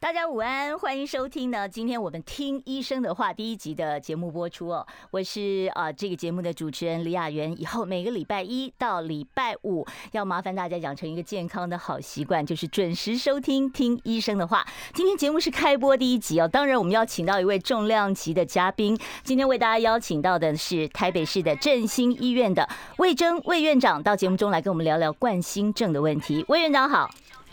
[0.00, 1.68] 大家午安，欢迎收听呢。
[1.68, 4.86] 今天我们听医生的话第一集的节目播出哦。
[5.10, 7.60] 我是啊这个节目的主持人李雅媛。
[7.60, 14.64] 以后每个礼拜一到礼拜五，要麻烦大家养成一个健康的好习惯，就是准时收听听医生的话。
[14.94, 18.96] 今天节目是开播第一集哦，当然我们要请到一位重量级的嘉宾。
[19.24, 22.68] 今天为大家邀请到的是台北市的振兴医院的
[22.98, 26.44] 魏征魏院长，到节目中来跟我们聊聊冠心症的问题。
[26.46, 27.10] 魏院长好。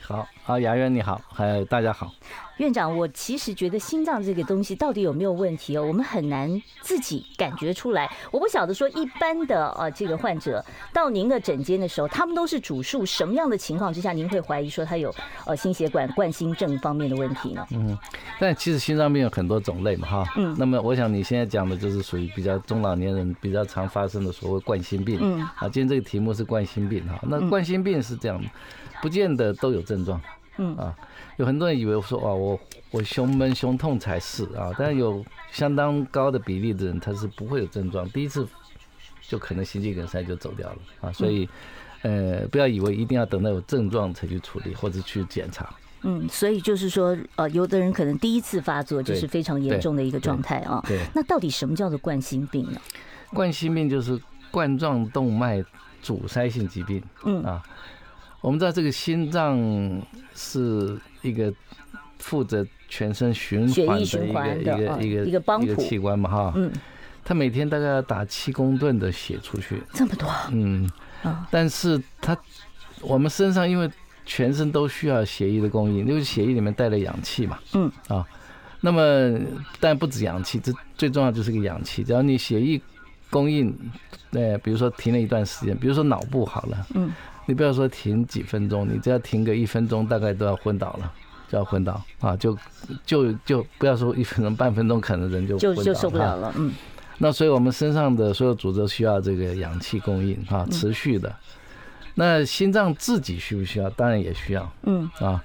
[0.07, 2.11] 好，好，雅媛你好，还有大家好。
[2.57, 8.09] 院长，我其实觉得心脏这个东西到底有没有问题哦，我们很难自己感觉出来。
[8.31, 15.13] 我不晓得说一般的呃这个患者到您的诊间的时候，他们都是主诉什么样的情况之下，您会怀疑说他有
[15.45, 17.65] 呃心血管冠心症方面的问题呢？
[17.71, 17.97] 嗯，
[18.39, 20.33] 但其实心脏病有很多种类嘛，哈。
[20.37, 20.55] 嗯。
[20.57, 25.19] 那么我想你现在讲的就是属于比较中老年人比较常发生的所谓冠心病。
[25.19, 25.41] 嗯。
[25.41, 28.41] 啊，今天这个题目是冠心病哈，那冠心病是这样，
[29.01, 30.21] 不见得都有症状。
[30.57, 30.95] 嗯啊，
[31.35, 32.57] 有很多人以为我说啊，我
[32.89, 35.21] 我胸闷胸痛才是啊，但是有
[35.51, 38.47] 相当高的比例的人他是不会有症状，第一次
[39.21, 41.49] 就可能心肌梗塞就走掉了啊，所以
[42.03, 45.69] 呃不要以为一定要等到有症状才去处理或者去检查。
[46.03, 50.81] 嗯，所以就是说呃，有的人可能第一次发作就是非常严重的一个状态啊。
[50.87, 51.01] 对。
[51.13, 52.79] 那到底什么叫做冠心病呢？
[53.33, 54.17] 冠心病就是
[54.51, 55.61] 冠状动脉
[56.01, 57.03] 阻塞性疾病。
[57.25, 57.61] 嗯啊。
[58.45, 59.59] 我们知道这个心脏
[60.35, 61.51] 是一个
[62.19, 66.71] 负责全身循环的一个一个一个一个器官嘛哈，嗯，
[67.23, 70.87] 它每天大概要打七公吨的血出去，这么多，嗯，
[71.49, 72.37] 但是他
[73.01, 73.89] 我们身上因为
[74.27, 77.91] 全身都需要血液的供应，因为血液里面带了氧气嘛，嗯。
[78.09, 78.23] 啊，
[78.79, 79.39] 那么
[79.79, 82.79] 但不止氧气，这最重要就是个氧气，只要你血液
[83.31, 83.75] 供应，
[84.33, 87.11] 呃，比如说停了一段时间，比如说脑部好了，嗯。
[87.45, 91.11] 你不要说停几分钟，你只要停个一分钟，大概都要昏倒了，
[91.47, 92.35] 就要昏倒啊！
[92.37, 92.57] 就
[93.05, 96.53] 就就不要说一分钟、半分钟，可能人就就就受不了了。
[96.57, 96.73] 嗯，
[97.19, 101.33] 那所以我们身上的所有组织需要这个氧气供应啊，持续的。
[102.15, 103.89] 那心脏自己需不需要？
[103.91, 104.71] 当然也需要。
[104.83, 105.43] 嗯啊。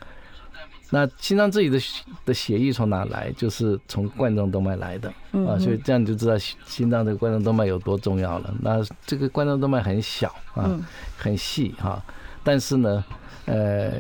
[0.91, 1.79] 那心脏自己的
[2.25, 3.33] 的血液从哪来？
[3.37, 5.09] 就是从冠状动脉来的
[5.47, 8.53] 啊，所以这样你就知道心脏这个冠状动脉有多重要了。
[8.61, 10.69] 那这个冠状动脉很小啊，
[11.17, 12.03] 很细哈，
[12.43, 13.05] 但是呢，
[13.47, 13.93] 呃，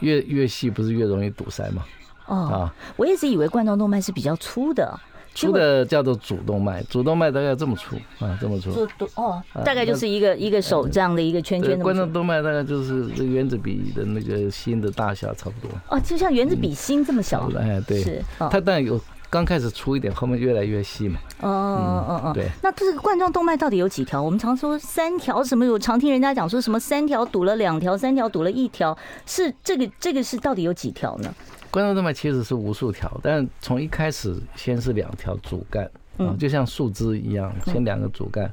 [0.00, 1.84] 越越细不是越容易堵塞吗？
[2.26, 4.98] 哦，我一直以为冠状动脉是比较粗的。
[5.34, 8.70] 粗的叫做主动脉，主动脉大概这么粗啊，这么粗。
[9.16, 11.78] 哦，大概就是一个一个手这样的一个圈圈。
[11.80, 15.70] 冠状动脉大概就是这个原子笔的那个心的大小差不多。
[15.90, 17.50] 哦，就像原子笔芯这么小。
[17.58, 18.00] 哎，对。
[18.02, 18.22] 是。
[18.38, 21.18] 它当然有刚开始粗一点，后面越来越细嘛。
[21.40, 22.32] 哦哦哦哦。
[22.32, 22.48] 对。
[22.62, 24.22] 那这个冠状动脉到底有几条？
[24.22, 25.66] 我们常说三条什么？
[25.66, 28.96] 我常听人家讲说什么三条堵了两条，三条堵了一条，
[29.26, 31.34] 是这个这个是到底有几条呢？
[31.74, 38.48] 冠状动脉其实是无数条，但从一开始先是两条主干，啊，就像树枝一样，先两个主干，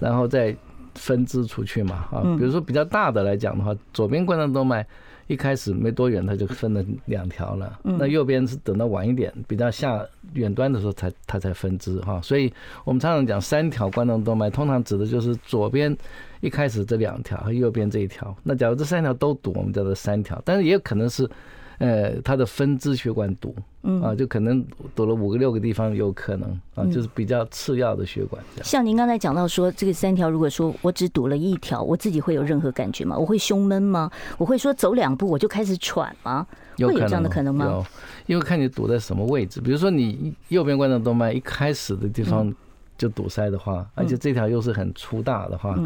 [0.00, 0.56] 然后再
[0.94, 4.86] 分支出去嘛，啊，比如说比较大的来讲的话，左边冠状动脉
[5.26, 10.02] 一开始没多远，它就分了两条了，那右边是等到晚一点，比较下
[10.32, 12.50] 远端的时候才它才分支哈，所以
[12.84, 15.94] 我们常常讲三条冠状动脉，通常指的就是左边
[16.40, 21.28] 一开始这两条和右边这一条，那假如这三条都堵，我们叫做三条，但是也有可能是。
[21.78, 24.64] 呃，它的分支血管堵，嗯啊，就可能
[24.94, 28.42] 堵了五个六个地方，有可能啊，就是比较次要的血管。
[28.62, 33.16] 像您刚才讲到说，这个三条，如果说我只堵了一条，我自己会有任何感觉吗？
[33.18, 34.10] 我会胸闷吗？
[34.38, 36.46] 我会说走两步我就开始喘吗？
[36.78, 37.66] 会有这样的可能吗？
[37.66, 37.86] 有，
[38.26, 39.60] 因为看你堵在什么位置。
[39.60, 42.50] 比如说你右边冠状动脉一开始的地方
[42.96, 45.78] 就堵塞的话，而且这条又是很粗大的话，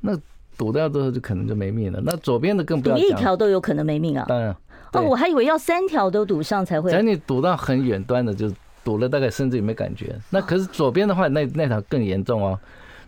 [0.00, 0.18] 那
[0.56, 2.00] 堵掉之后就可能就没命了。
[2.04, 4.24] 那左边的更不要讲，堵一条都有可能没命啊。
[4.28, 4.54] 当然。
[4.92, 6.90] 哦，我还以为要三条都堵上才会。
[6.90, 8.52] 等你堵到很远端的，就
[8.84, 10.18] 堵了大概甚至也没感觉。
[10.30, 12.58] 那可是左边的话，那那条更严重哦。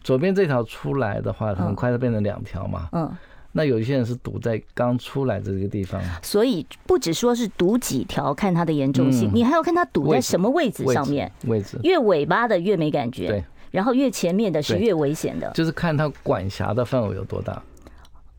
[0.02, 2.88] 左边这条出来的话，很快就变成两条嘛。
[2.92, 3.10] 嗯。
[3.56, 6.02] 那有一些人是堵在刚出来的这个地方。
[6.20, 11.30] 所以不只说是堵几条，看它的严重性，你还要看它堵在什么位置上面。
[11.46, 11.78] 位置。
[11.84, 13.28] 越尾巴的越没感觉。
[13.28, 13.44] 对。
[13.70, 15.50] 然后越前面的是越危险的。
[15.52, 17.62] 就是看它管辖的范围有多大。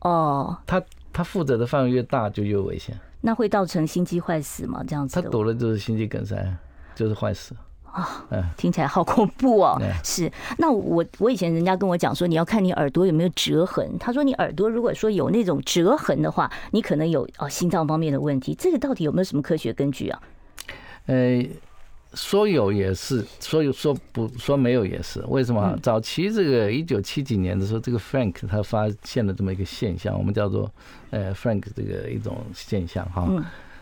[0.00, 0.56] 哦。
[0.66, 0.82] 它
[1.12, 2.94] 它负责的范围越大，就越危险。
[3.26, 4.84] 那会造成心肌坏死吗？
[4.86, 6.36] 这样子，他躲了就是心肌梗塞，
[6.94, 7.56] 就是坏死。
[7.90, 8.24] 啊，
[8.56, 9.82] 听起来好恐怖哦。
[10.04, 13.98] 是，那我我以前人家跟我讲说，你要看你耳朵有没有折痕。
[13.98, 18.54] 他说你耳朵如果说有那种折痕的话，你可能有哦心脏方面的问题。
[18.54, 20.22] 这个到底有没有什么科学根据啊？
[21.06, 21.44] 呃，
[22.16, 25.22] 说有也是，说有说不说没有也是。
[25.28, 25.78] 为什么？
[25.80, 30.68] 早期这个一九七几年的时候，这个 Frank 他发现了这么一个现象，我们叫做
[31.10, 33.30] 呃 Frank 这个一种现象哈。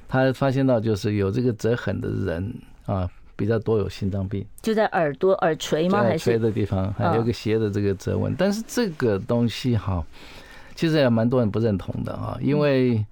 [0.07, 2.55] 他发现到就是有这个折痕的人
[2.85, 3.09] 啊。
[3.37, 5.99] 比较多有心脏病，就在耳朵耳垂吗？
[5.99, 10.07] 耳垂的地方还有个斜的这个折纹，但是这个东西哈，
[10.77, 13.05] 其实也蛮多人不认同的啊，因为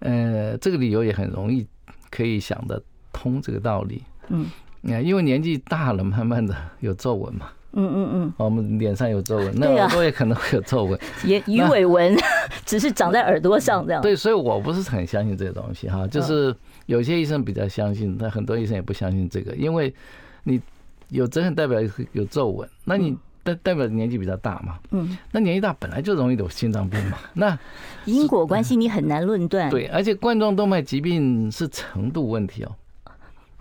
[0.00, 1.64] 呃，这个理由也很容易
[2.10, 2.82] 可以想得
[3.12, 4.02] 通这个道理。
[4.28, 7.48] 嗯，你看，因为年纪大了，慢慢的有皱纹嘛。
[7.74, 12.14] 嗯嗯嗯，我们脸上有皱纹，那耳朵也可能会有皱纹，也 鱼尾纹，
[12.66, 14.02] 只是长在耳朵上这样。
[14.02, 16.54] 对，所以我不是很相信这个东西哈，就是。
[16.86, 19.94] 有些医生比较相信，但很多医生也不相信这个，因为
[20.42, 20.60] 你
[21.10, 21.78] 有折痕代表
[22.10, 27.56] 有皱纹，那你代代表年纪比较大嘛，嗯，那年纪大本来就容易有心脏病嘛，那
[28.04, 29.70] 因果关系你很难论断。
[29.70, 32.74] 对，而且冠状动脉疾病是程度问题哦，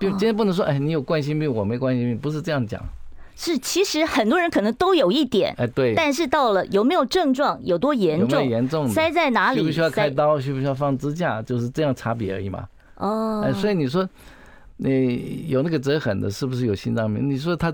[0.01, 2.83] 就今天不能说哎，你有冠心病，我没冠心病，不是这样讲。
[3.35, 12.67] 是，其实很多人可能都有一点，哎，对，但是到了有没有症状，有多严重，严重，塞在哪里，需不需要开刀，需不需要放支架，就是这样差别而已嘛。
[12.97, 14.07] 哦，哎，所以你说
[14.77, 17.29] 你有那个折痕的，是不是有心脏病？
[17.29, 17.71] 你说他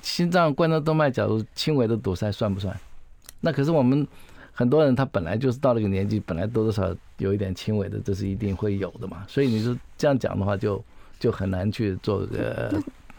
[0.00, 2.74] 心脏冠状动脉，假如轻微的堵塞算不算？
[3.40, 4.06] 那可是我们
[4.52, 9.24] 很多人他本来就是到了个年纪，本来多多少少有一点轻微的，这是一定会有的嘛。
[9.28, 10.82] 所以你说这样讲的话，就
[11.24, 12.78] 就很难去做个。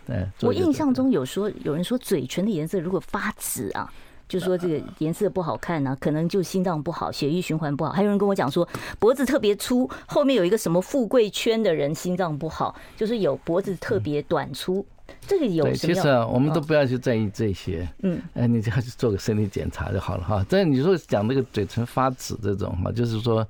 [0.09, 3.91] 哎，我印象中有说有人说嘴唇的颜色如果发紫啊。
[4.27, 7.91] 就说这个颜色不好看呢、啊，可能就心脏不好，血液循环不好。
[7.91, 8.67] 还有人跟我讲说，
[8.99, 14.85] 脖子特别粗，后面有一个什么富贵圈的人心脏不好，就是有脖子特别短粗。
[15.27, 15.71] 这个有？
[15.73, 17.87] 其实啊，我们都不要去在意这些。
[18.01, 20.43] 嗯，哎，你只要去做个身体检查就好了哈。
[20.49, 23.47] 这你说讲那个嘴唇发紫这种哈，就是说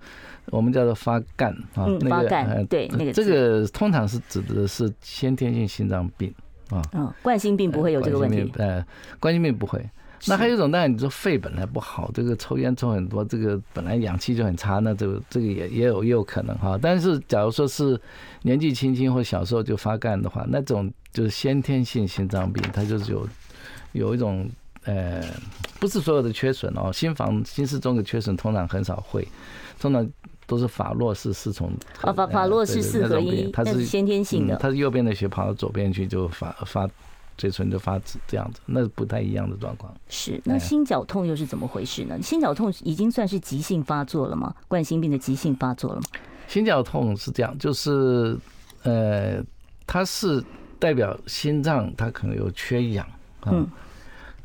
[0.48, 2.66] 我们叫做发干啊，发干。
[2.66, 6.34] 对，那个这个通常是指的是先天性心脏病
[6.70, 6.82] 啊。
[6.92, 8.52] 嗯，冠心病不会有这个问题。
[8.58, 8.86] 呃，
[9.22, 9.80] 冠心病不会。
[10.28, 16.80] 那还有一种，当然你说肺本来不好，这个抽烟抽很多，这个本来氧气就很差，那这个这个也也有也有可能哈。
[16.82, 18.00] 但是假如说是
[18.44, 23.28] 年纪轻轻或小时候就发干的话，那种就是先天性心脏病，它就是有
[23.92, 24.50] 有一种
[24.86, 25.24] 呃，
[25.80, 29.28] 不是所有的缺损哦，心房心室中的缺损通常很少会，
[29.80, 30.08] 通常
[30.48, 31.72] 都是法洛氏四重
[32.02, 36.90] 啊，法法洛氏四合一，它是先天性的，它是右边的血跑到左边去就发发。
[37.38, 39.94] 嘴唇就发紫这样子，那不太一样的状况。
[40.10, 42.22] 是，那心绞痛又是怎么回事呢？
[42.22, 44.54] 心绞痛已经算是急性发作了吗？
[44.68, 46.08] 冠心病的急性发作了吗？
[46.48, 48.38] 心绞痛是这样，就是
[48.84, 49.44] 呃，
[49.88, 50.44] 它是
[50.80, 53.06] 代表心脏它可能有缺氧
[53.42, 53.52] 啊。
[53.52, 53.68] 嗯。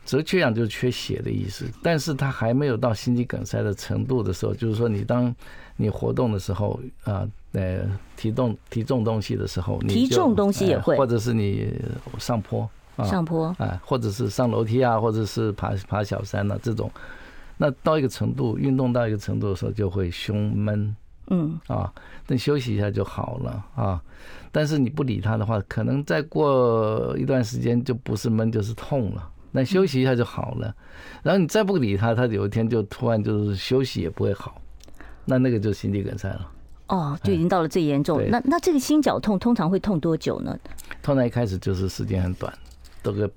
[0.02, 5.32] 则缺氧就是缺血的意思，但是它还没有到心肌梗塞的程度的时候，就是说你当
[5.76, 7.82] 你活动的时候啊，呃，
[8.16, 11.72] 提动提重东西的时候，你提重东西也会，或者是你
[12.19, 12.69] 上坡。
[13.05, 16.91] 上坡啊，或者是上楼梯啊，或者是爬爬小山呐、啊，这种，
[17.56, 20.97] 那到一个程度，运动到一个程度的时候，就会胸闷，
[21.29, 21.93] 嗯啊，
[22.26, 24.02] 等休息一下就好了啊。
[24.52, 29.29] 但是你不理他的话，可能再过一段时间就不是闷就是痛了。
[29.52, 30.75] 那休息一下就好了，
[31.23, 34.61] 然后你再不理他，他有一天就突然就是休息也不会好，
[35.25, 36.49] 那那个就心肌梗塞了。
[36.87, 38.21] 哦，就已经到了最严重。
[38.28, 40.57] 那那这个心绞痛通常会痛多久呢？
[41.02, 42.52] 通常一开始就是时间很短。
[43.02, 43.30] 都个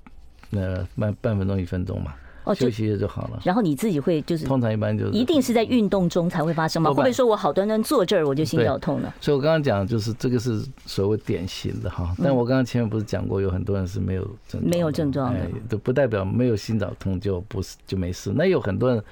[0.50, 3.40] 呃半半分钟一分钟嘛，哦，休息一下就好了。
[3.44, 6.90] 然后你自己会就是通常一般就是一定是在运动中才会发生吗？
[6.90, 9.14] 会不会说我好端端坐这儿我就心绞痛了？
[9.20, 18.32] 所以我刚刚讲就是这个是所谓典型的哈，但我刚刚前面不是讲过有很多人是没有症状，没有症状的，都不代表没有心绞痛就不是就没事。
[18.34, 19.02] 那有很多人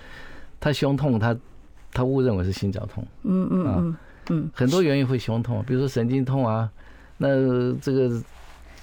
[0.61, 1.37] 他胸痛，他
[1.93, 3.97] 他误认为是心绞痛，嗯嗯嗯
[4.31, 6.71] 嗯，很多原因会胸痛，比如说神经痛啊，
[7.17, 8.23] 那这个。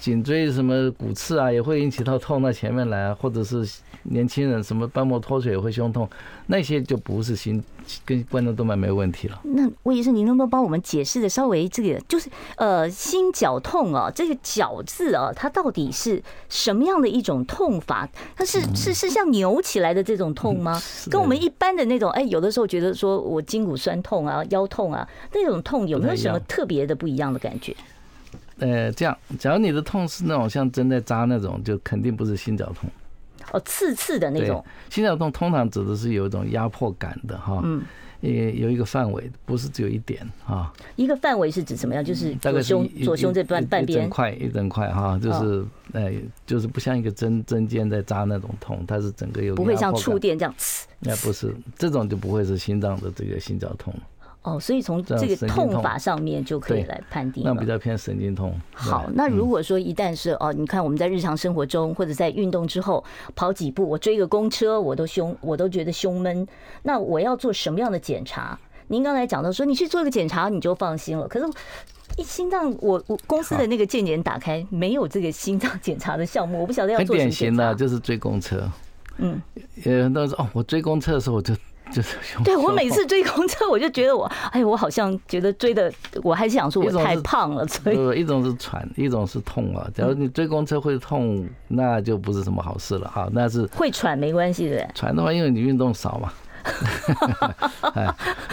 [0.00, 3.68] 颈椎什么骨刺啊，也会引起到痛到前面来啊，或者是
[4.04, 6.08] 年轻人什么瓣膜脱水也会胸痛，
[6.46, 7.62] 那些就不是心
[8.06, 9.38] 跟冠状动脉没有问题了。
[9.44, 18.08] 那魏医生，您能不能帮我们解释的稍微这个，就是呃心绞痛啊，这个绞字啊，它到底是什么样的一种痛法？
[18.34, 20.80] 它是是是像扭起来的这种痛吗？
[21.10, 27.76] 跟我们一般的那种哎，有的时候觉得说我筋骨酸痛啊、腰痛啊那种痛，有没有什么特别的不一样的感觉？
[28.60, 32.88] 呃，这样，假如你的痛是那种像针在扎那种，就肯定不是心绞痛。
[33.52, 34.64] 哦，刺刺的那种。
[34.88, 37.60] 心绞痛通常指的是有一种压迫感的哈。
[37.64, 37.82] 嗯。
[38.20, 40.70] 也有一个范围，不是只有一点啊。
[40.94, 42.04] 一个范围是指什么样？
[42.04, 45.64] 就是大概胸左胸这半半边一整块一整块哈，就是
[45.94, 46.14] 哎，
[46.44, 50.86] 就是不像一个针针尖在扎那种痛，它是整个有不会像触电这样刺。
[50.98, 53.94] 那不是这种就不会是心脏的这个心绞痛。
[54.42, 57.44] 哦，所以从这个痛法上面就可以来判定。
[57.44, 58.58] 那比较偏神经痛。
[58.72, 63.04] 好，那如果说一旦是哦，你看我们在日常生活中或者在运动之后
[63.36, 66.48] 跑几步，我追个公车，我都胸我都觉得胸闷，
[66.84, 68.58] 那我要做什么样的检查？
[68.88, 71.44] 您刚才讲到说你去做个检查你就放心了，可是
[72.16, 77.18] 一心脏我我公司的那个健检打开没有这个心脏检查的项目，我不晓得要做什么。
[77.18, 78.66] 很典型的就是追公车，
[79.18, 79.38] 嗯，
[79.84, 81.54] 有很多人说哦，我追公车的时候我就。
[81.92, 85.92] 就是对我每次追公车，我就觉得我哎，我好像觉得追的，
[86.22, 89.88] 我还是想说我太胖了，所以一种是喘，一种是痛啊。
[89.94, 93.28] 假如你追公车会痛，那就不是什么好事了哈。
[93.32, 96.32] 那是会喘没关系的，喘的话，因为你运动少嘛。
[97.94, 98.06] 哎，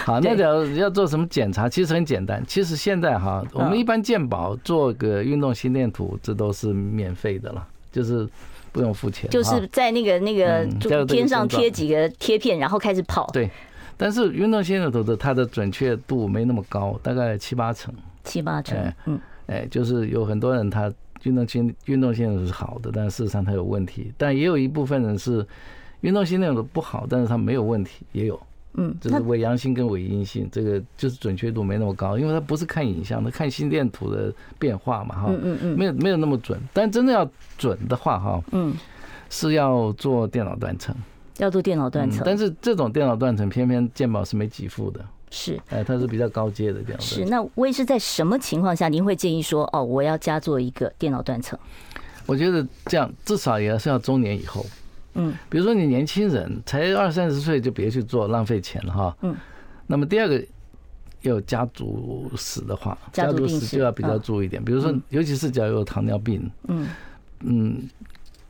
[0.04, 1.68] 好，那假如要做什么检查？
[1.68, 2.42] 其实很简单。
[2.46, 8.28] 其实现在哈，我们一般健保做个运动心电图，这都是免费的了，就是。
[8.72, 10.64] 不用付钱，就是在那个那个
[11.06, 13.26] 天上贴几个贴片，然后开始跑。
[13.32, 13.50] 对，
[13.96, 17.94] 但是运动性的投的它的准确度没那么高，大概七八成。
[18.24, 24.12] 七八成，嗯，哎，就是有很多人他运动性运动心电图是好的，但事实上他有问题。
[24.18, 25.46] 但也有一部分人是
[26.02, 28.38] 运动心电图不好，但是他没有问题，也有。
[28.74, 38.74] 嗯，就是伪阳性跟伪阴性，这个就是准确度没那么高，因为它不是看影像，它看心电图的变化嘛，哈，嗯嗯嗯，没有没有那么准，但真的要准的话，哈，嗯，
[39.30, 40.94] 是要做电脑断层，
[41.38, 47.18] 要做电脑断层，但是这种电脑断层偏偏健保是没给付的，是，哎，它是比较高阶的电脑断层。
[47.18, 51.58] 是，那我也是在什么情况下您会建议说，哦，我要加做一个电脑断层？
[52.26, 54.64] 我觉得这样至少也是要中年以后。
[55.14, 59.16] 嗯，比如说你年轻人才二三十岁就别去做，浪费钱了哈。
[59.22, 59.34] 嗯。
[59.86, 60.42] 那么第二个，
[61.22, 64.62] 有家族史的话，家族史就要比较注意一点。
[64.62, 66.86] 比如说，尤其是假如有糖尿病，嗯
[67.40, 67.88] 嗯，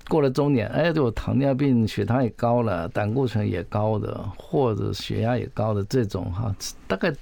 [0.09, 6.55] 过了中年，哎，有糖尿病，血糖也高了，胆固醇也高的，或者血压也高的这种哈，
[6.87, 7.15] 大概。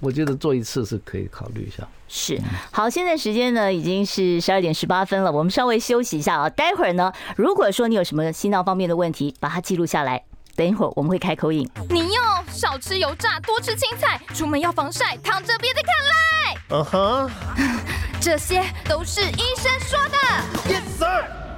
[0.00, 1.86] 我觉得做一次是可以考虑一下。
[2.08, 6.48] 是，好，现在时间呢已经是十二点十八分了，我们稍微休息一下啊。
[6.50, 10.22] 待会儿呢，如果说你有什么心脏方面的问题，把它记录下来。
[10.54, 11.66] 等一会儿我们会开口音。
[11.88, 16.56] 你要少吃油炸，多吃青菜，出门要防晒，躺着别再看赖。
[16.68, 17.30] 嗯哼，
[18.20, 20.74] 这些都是医生说的。
[20.74, 21.41] Yes sir。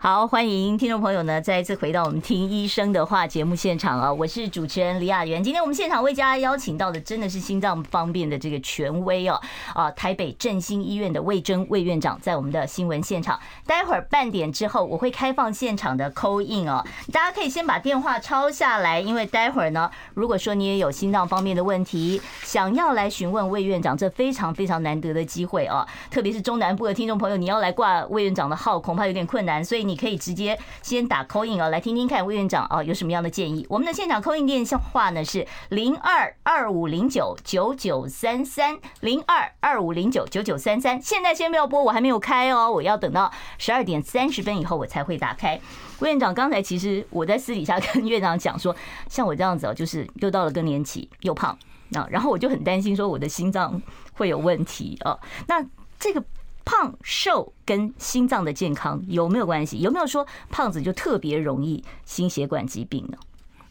[0.00, 4.12] 好，欢迎听众朋友呢，再一次回到我们听医生的话节目现场啊！
[4.12, 5.42] 我是主持人李雅媛。
[5.42, 9.40] 今天我们现场为大家邀请到的真的是心脏方面的这个权威哦，
[9.74, 13.40] 啊，台北振兴医院的魏征魏院长在我们的新闻现场。
[13.66, 29.87] 待会儿半点之后，我会开放现场的 call in 哦，大家可以先把电话抄下来，因为待会儿呢，如果说你也有心脏方面的问题，想要来询问魏院长，这非常非常难得的机会哦，特别是中南部的听众朋友，你要来挂魏院长的号，恐怕有点困难，所以。
[29.88, 33.66] 你可以直接先打 call in 啊，来听听看魏院长啊有什么样的建议。
[33.70, 41.00] 我们的现场 call in 电话呢是零二二五零九九九三三零二二五零九九九三三。
[41.00, 45.58] 现在先不要播，我还没有开哦，我要等到十二点三十分以后我才会打开。
[46.00, 48.76] 魏院长，刚才其实我在私底下跟院长讲说，
[49.08, 51.56] 像我这样子哦，就是又到了更年期，又胖
[51.94, 53.80] 啊，然后我就很担心说我的心脏
[54.12, 55.18] 会有问题啊。
[55.46, 55.64] 那
[55.98, 56.22] 这个。
[56.68, 59.78] 胖瘦跟心脏的健康有没有关系？
[59.78, 63.16] 有没有说胖子就特别容易心血管疾病呢？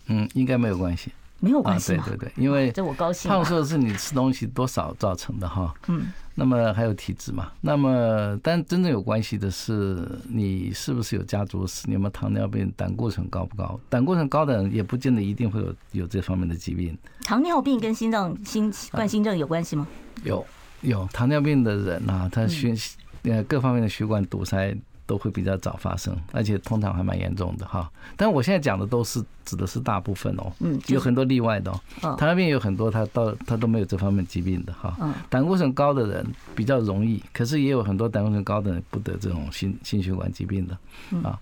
[0.07, 1.95] 嗯，应该没有关系，没有关系。
[1.97, 3.29] 对对对，因为这我高兴。
[3.29, 5.71] 胖瘦是你吃东西多少造成的哈。
[5.89, 6.11] 嗯。
[6.33, 7.51] 那么还有体质嘛？
[7.61, 11.83] 那么但真正有关系的是你是不是有家族史？
[11.85, 12.73] 你有没有糖尿病？
[12.75, 13.79] 胆固醇高不高？
[13.89, 16.97] 胆固醇高的人也不见得一定会有有这方面的疾病。
[17.21, 19.87] 糖尿病跟心脏心冠心症有关系吗？
[20.23, 20.43] 有。
[20.81, 22.73] 有糖尿病的人啊，他血
[23.23, 27.89] 呃各方面的血管堵塞都会比较早发生，而且通常还蛮严重的哈。
[28.15, 31.79] 但我现在讲的都是指的是大部分哦，嗯，有很多例外的哦。
[32.17, 34.95] 糖尿病有很多他到他都没有这方面疾病的哈。
[35.29, 40.77] 胆固醇高的人比较容易，可是也有很多胆固醇高的人不得这种心心血管疾病的
[41.27, 41.39] 啊。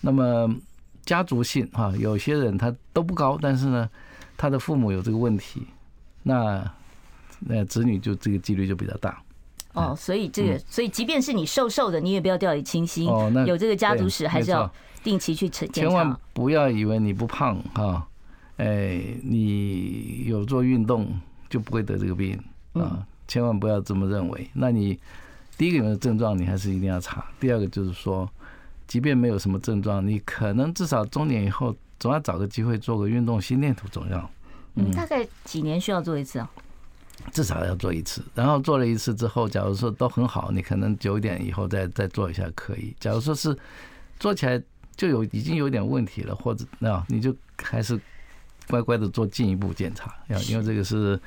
[0.00, 0.54] 那么
[1.04, 3.88] 家族性哈，有些人他都不高，但是呢，
[4.36, 5.66] 他的父母有这个问题，
[6.22, 6.70] 那。
[7.40, 9.22] 那子女就这个几率就比较大，
[9.74, 13.08] 哦，所以这个，所以即便是你瘦瘦的，你也不要掉以轻心。
[13.08, 14.70] 哦，那有这个家族史，还是要
[15.04, 15.80] 定期去检查。
[15.80, 18.06] 千万不要以为你不胖哈，
[18.56, 21.08] 哎，你有做运动
[21.48, 23.06] 就不会得这个病啊！
[23.28, 24.48] 千万不要这么认为。
[24.54, 24.98] 那你
[25.58, 27.26] 第一个有没有症状，你还是一定要查。
[27.40, 28.28] 第二个就是说，
[28.86, 34.30] 即便没有什么症状，你可能至少中年以后总要找个机会做个运动心电图，总要。
[34.76, 36.50] 嗯，大概几年需要做一次啊？
[37.32, 42.94] 至少要做一次，然后做了一次之后，假如说都很好，你可能九点以后再再做一下可以。
[43.00, 43.56] 假如说是
[44.18, 44.62] 做起来
[44.96, 47.98] 就有已经有点问题了，或者那你就还是
[48.68, 51.18] 乖乖的做进一步检查，要因为这个是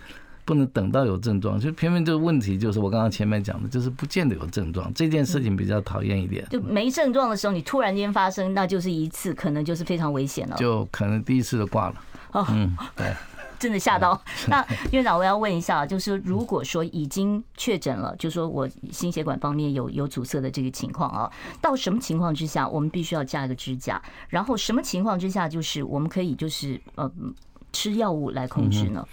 [0.45, 6.47] 不能等到有症状，就偏偏这个问题就是我刚刚前面讲的，就是不见得有症状，这件事情比较讨厌一点。
[6.49, 11.95] 就没症状的时候，你突然间发生，那就是一次，可能就是非常危险了，就可能第一次就挂了。
[12.31, 13.13] 哦，嗯，对。
[13.59, 14.19] 真的吓到。
[14.47, 24.01] 那院长，我要问一下，就是如果说已经确诊了，就是说我心血管方面有有阻塞的这个情况啊，到什么情况之下我们必须要加一个支架？
[24.29, 27.11] 然后什么情况之下就是我们可以就是呃
[27.73, 29.05] 吃药物来控制呢？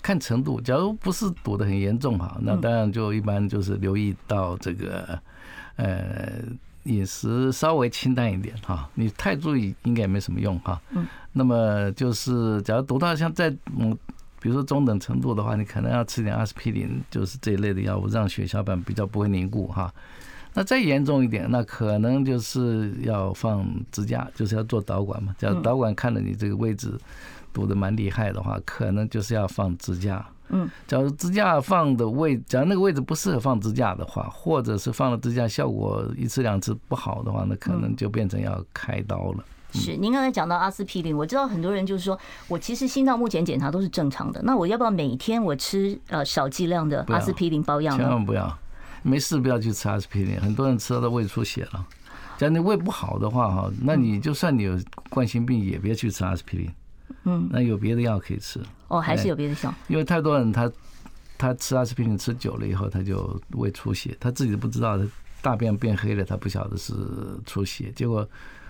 [0.00, 5.20] 看程度，假如不是堵得很严重哈，那当然就一般就是留意到这个
[5.76, 6.42] 呃。
[6.84, 10.80] 饮食稍微清淡一点哈，你太注意应该也没什么用哈。
[10.90, 11.06] 嗯。
[11.32, 13.48] 那么就是，假如堵到像在
[13.78, 13.96] 嗯，
[14.40, 19.90] 比如说中等程度的话，你可能要吃点阿司匹林，就是这一类的药物，让血小板比较不会凝固哈。
[20.52, 25.34] 那再严重一点，那可能就是要放支架，就是要做导管嘛。
[25.38, 26.92] 假如导管看了你这个位置
[27.52, 30.22] 堵得蛮厉害的话，可能就是要放支架。
[30.52, 39.44] 嗯，假如支架放的位，假如那个位置不适合放支架的话，或者是放了支架效果一次两次不好的话，那可能就变成要开刀了。
[39.72, 47.96] 是，您刚才讲到阿司匹林，我知道很多人就是说我其实心脏目前检查都是正常的，那我要不要每天我吃呃少剂量的阿司匹林保养？
[47.96, 48.58] 千万不要，
[49.02, 51.86] 没事不要去吃阿司匹林，很多人吃到都胃出血了。
[52.36, 54.78] 假如你胃不好的话哈，那你就算你有
[55.08, 56.70] 冠心病也别去吃阿司匹林。
[57.24, 59.74] 嗯，那有别的药可以吃哦，还是有别的药？
[59.88, 60.70] 因为太多人他
[61.38, 65.04] 他吃阿司匹林吃久了以后，他就胃出血，他自己都不知道，他
[65.40, 66.94] 大便变黑了，他不晓得是
[67.46, 68.28] 出血，结果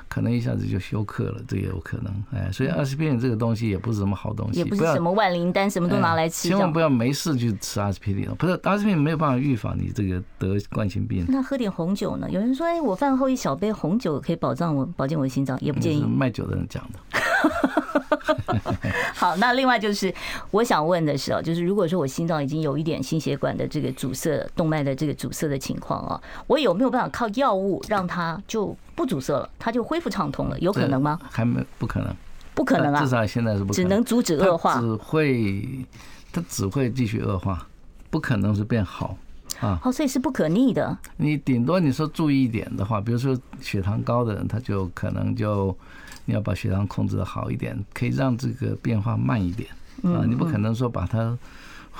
[0.09, 2.24] 可能一下子就休克了，这也有可能。
[2.33, 6.48] 哎，所以阿司匹林这个东西也不是什么好东西，也不是什么万灵丹，什么都拿来吃。
[6.48, 11.24] 千万不要没事去吃阿司匹林，不是阿司匹林没有办法预防你这个得冠心病。
[11.28, 12.31] 那喝点红酒呢？
[12.31, 16.02] 有人说，哎，我饭后一小杯红酒可以保障我保健我的心脏，也不建议。
[16.02, 17.20] 卖酒的人讲的。
[19.14, 20.12] 好，那另外就是
[20.50, 30.59] 我想问的是哦，就是如果说我心脏已经有一点心血管的这个阻塞、动脉的这个阻塞的情况啊，我有没有办法靠药物让它就不阻塞了，它就恢复畅通了？
[30.59, 31.18] 有可能吗？
[31.31, 32.14] 还没，不可能，
[32.55, 33.02] 不可能啊！
[33.02, 35.87] 至少现在是不可能，只能阻止恶化，只会
[36.33, 37.66] 它只会继续恶化，
[38.11, 39.16] 不可能是变好
[39.61, 39.81] 啊！
[39.85, 40.96] 哦，所以是不可逆的。
[41.16, 45.76] 你顶多你说注意一点的话，比如说血糖高的人，他就可能就。
[46.24, 49.68] 你要把血糖控制的好一点，可以让这个变化慢一点
[50.02, 50.24] 啊！
[50.26, 51.37] 你不可能说把它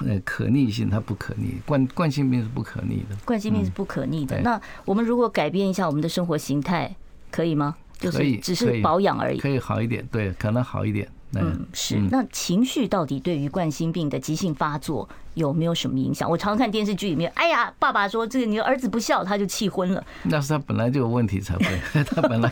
[0.01, 1.57] 呃可逆性，它不可逆。
[1.67, 4.41] 冠冠心病是不可逆的，冠心病是不可逆的。
[4.43, 6.95] 那我们如果改变一下我们的生活形态，
[7.31, 7.77] 可以吗？
[7.99, 11.09] 就是只是保养而已，可以好一点，对，可能好一点。
[11.41, 11.97] 嗯，是。
[12.11, 16.29] 那情绪到底对于冠心病的急性发作有没有什么影响？
[16.31, 20.05] 我常看电视剧里面，哎呀，爸爸说这个你的儿子不孝，他就气昏了。
[20.25, 22.51] 那是他本来就有问题才会， 他本来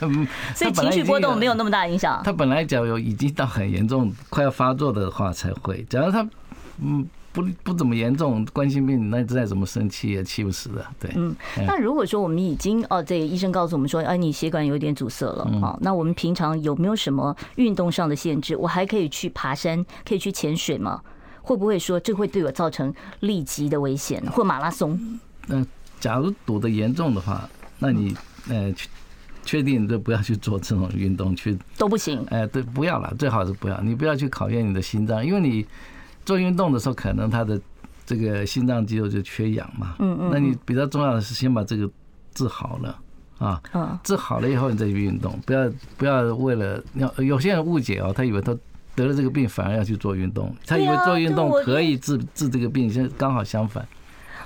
[0.55, 2.21] 所以情绪波动没有那么大影响。
[2.25, 5.85] 他本来假如已经到很严重、快要发作的话才会。
[5.89, 6.29] 假如他
[6.83, 7.07] 嗯。
[7.33, 11.13] 不不怎么严重，冠心病那再怎么生气也气不死的，对。
[11.15, 11.35] 嗯，
[11.67, 18.57] 那如果说我们已经哦，这个医生告诉我们说，哎，你血管有点阻塞了啊，那我们平常有没有什么运动上的限制？
[18.57, 21.01] 我还可以去爬山，可以去潜水吗？
[21.43, 24.21] 会不会说这会对我造成立即的危险？
[24.33, 24.99] 或马拉松？
[25.47, 25.65] 那
[26.01, 28.17] 假如堵得严重的话，那你
[28.49, 28.89] 呃确
[29.45, 32.27] 确定就不要去做这种运动，去都不行。
[32.31, 33.81] 哎，对，不要了，最好是不要。
[33.83, 35.65] 你不要去考验你的心脏，因为你。
[36.25, 37.61] 做运动的时候，可能他的
[38.07, 39.97] 这个心脏肌肉就缺氧嘛。
[39.99, 40.31] 嗯嗯。
[40.33, 41.91] 那你比较重要的是先把这个
[42.35, 42.99] 治好了
[43.39, 43.61] 啊。
[43.73, 43.99] 嗯。
[44.03, 48.57] 治好了以后你再去运动，不要不要为了要有些人误解哦，他以为他
[48.95, 53.87] 得了这个病反而要去做运动，他以为做运动可以治治这个病，现在刚好相反。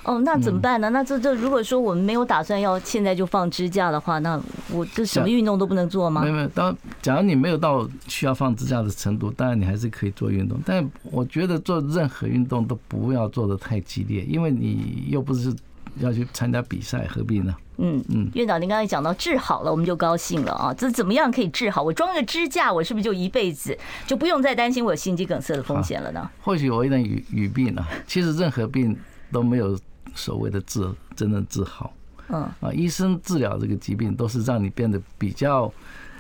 [0.05, 0.91] 哦，那怎么办呢？
[0.91, 4.41] 那这这如果说我们没有打算要现在就放支架的话，那
[4.71, 6.21] 我这什么运动都不能做吗？
[6.21, 10.61] 没有没有，当假如你没有到需要放支架的程度，当然你还是可以做运动。
[10.65, 15.55] 但我觉得做任何运动都不要做的太激烈，因为你又不是
[15.99, 17.55] 要去参加比赛，何必呢？
[17.79, 20.73] 嗯嗯，院长，您刚才讲到治好了，我们就高兴了啊。
[20.75, 21.83] 这怎么样可以治好？
[21.83, 26.31] 我装个支架，我是不是就一辈子就不用再担心我有心肌梗塞的风险了呢？
[26.43, 27.89] 或许我有点语语病了。
[28.07, 28.95] 其实任何病
[29.33, 29.77] 都没有。
[30.15, 31.93] 所谓的治真正治好。
[32.29, 35.71] 嗯啊，医生治疗这个疾病都是让你变得比较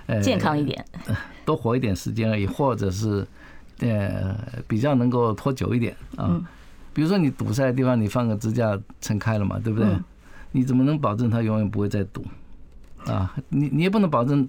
[0.06, 0.84] 呃健康一点，
[1.46, 3.26] 多活一点时间而已，或者是
[3.80, 4.36] 呃
[4.68, 6.38] 比较能够拖久一点啊。
[6.92, 9.88] 比如说你堵塞的地方，你放个支架撑开了嘛，对不对？
[10.52, 12.24] 你怎么能保证它永远不会再堵
[13.06, 13.34] 啊？
[13.48, 14.46] 你你也不能保证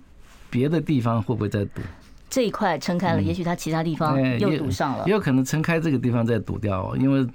[0.49, 1.81] 别的地方会不会再堵。
[2.29, 7.25] 这一块撑开了，也许它其他地方又堵上了，也有可能撑开这个地方再堵掉哦，因为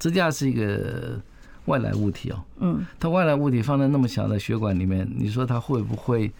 [0.00, 1.18] 支架是一个
[1.68, 2.42] 外来物体哦。
[2.58, 6.32] 嗯，它外来物体放在那么小的血管里面，你说它会不会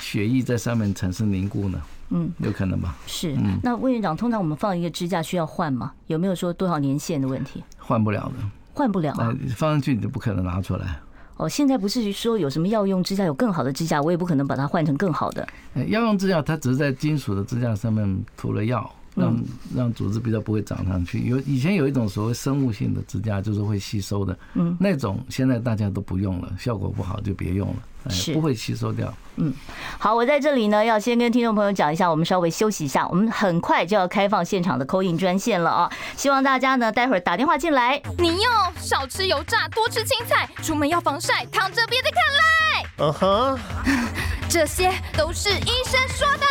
[0.00, 1.80] 血液在上面产生凝固呢？
[2.10, 2.94] 嗯，有可能吧。
[3.06, 3.36] 是。
[3.64, 5.92] 那魏院长，通常我们放一个支架需要换吗？
[6.06, 7.64] 有没有说多少年限的问题？
[7.78, 8.44] 换不了的，
[8.74, 9.34] 换不了啊。
[9.56, 11.00] 放上去你就不可能拿出来。
[11.38, 15.46] 哦，现在不是说有什么药用支架有更好的支架，我也不可能把它换成更好的。
[15.88, 21.26] 药用支架它只是在金属的支架上面涂了药，让让组织比较不会长上去。
[21.26, 27.76] 有以前有一种所谓生物性的支架，就是会吸收的，嗯，那种现在大家都不用了，效果不好就别用了。
[28.08, 29.12] 是不会吸收掉。
[29.34, 29.52] 嗯，
[29.98, 35.90] 好，我在这里呢，要先跟听众朋友讲一下，我们稍微休息一下，我们很快就要开放现场的 call in 专线了啊！
[36.16, 38.00] 希望大家呢，待会儿打电话进来。
[38.18, 42.86] 你哟，少吃油炸，多吃青菜，出门要防晒，躺着别再看赖。
[42.98, 43.58] 嗯哼，
[44.48, 46.46] 这些都是医生说的。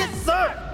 [0.00, 0.73] Yes sir。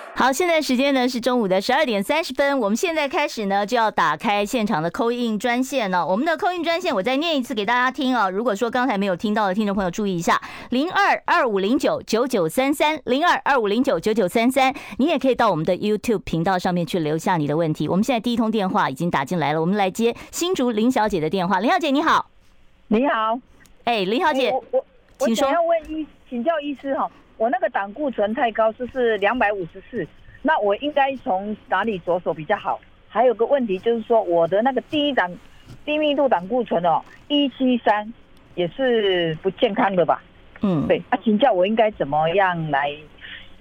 [0.13, 6.05] 好，现在时间呢是中午的十二点三十分，我们现在开始呢就要打开现场的 call in 专线了。
[6.05, 8.29] 我们的 call in 专线，我再念一次给大家听啊。
[8.29, 14.71] 如果说刚才没有听到的听众朋友，注意一下：零二二五零九九九三三，零二二五零九九九三三。
[14.99, 17.87] 你也可以到我们的 YouTube 频道上面去留下你的问题。
[17.87, 21.59] 我们现在第一通电话已经打进来了，我们来接新竹林小姐的电话。
[21.59, 22.29] 林小姐你好，
[22.89, 23.39] 你好，
[23.85, 24.85] 哎，林小姐，我
[25.19, 25.47] 我请说。
[25.47, 27.09] 我想要问医请教医师哈。
[27.41, 30.07] 我那个胆固醇太高，就是两百五十四，
[30.43, 32.79] 那我应该从哪里着手比较好？
[33.09, 35.35] 还有个问题就是说，我的那个低胆
[35.83, 38.13] 低密度胆固醇哦，一七三
[38.53, 40.21] 也是不健康的吧？
[40.61, 41.01] 嗯，对。
[41.09, 42.91] 啊，请教我应该怎么样来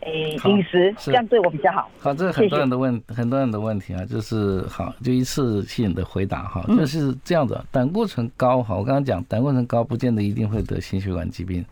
[0.01, 1.90] 诶饮食，这样对我比较好？
[2.01, 11.64] 好，这是很多人的问谢谢很多人的问题啊，就是好，就一次性的回答哈，就是这样子，胆固醇高哈，我刚刚讲胆固醇高不见得一定会得心血管疾病。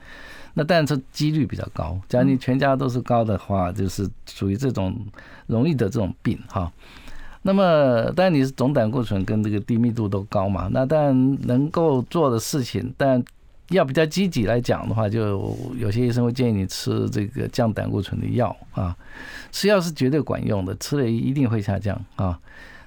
[0.54, 4.96] 那但是几率比较高，假如你全家都是高的话，就是属于这种
[5.46, 6.72] 容易得这种病哈。
[7.42, 13.22] 那么，当然你是总胆固醇跟这个低密度都高嘛，那当然能够做的事情，但
[13.70, 18.94] 要比较积极来讲的话，就有些医生会建议你吃这个降胆固醇的药啊，
[19.52, 22.38] 吃药是绝对管用的，吃了一定会下降啊。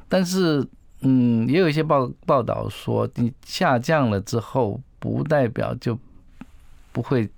[0.09, 0.67] 但是，
[0.99, 5.97] 嗯，也有一些报报道说，你下降了之后，不代表就
[6.91, 7.29] 不会。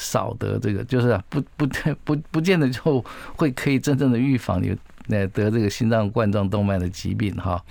[0.00, 1.66] 少得这个就是不不
[2.04, 3.04] 不不见得就
[3.36, 4.74] 会可以真正的预防你
[5.14, 7.62] 呃得这个心脏冠状动脉的疾病哈，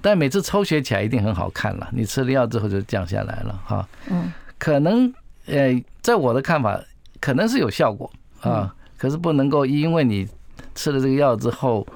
[0.00, 5.12] 但每次抽血起来一定很好看了，你吃了药之后就降下来了哈，嗯，可能
[5.44, 6.80] 呃在我的看法
[7.20, 10.26] 可能是有效果啊，可是不能够因为你
[10.74, 11.86] 吃了这个药之后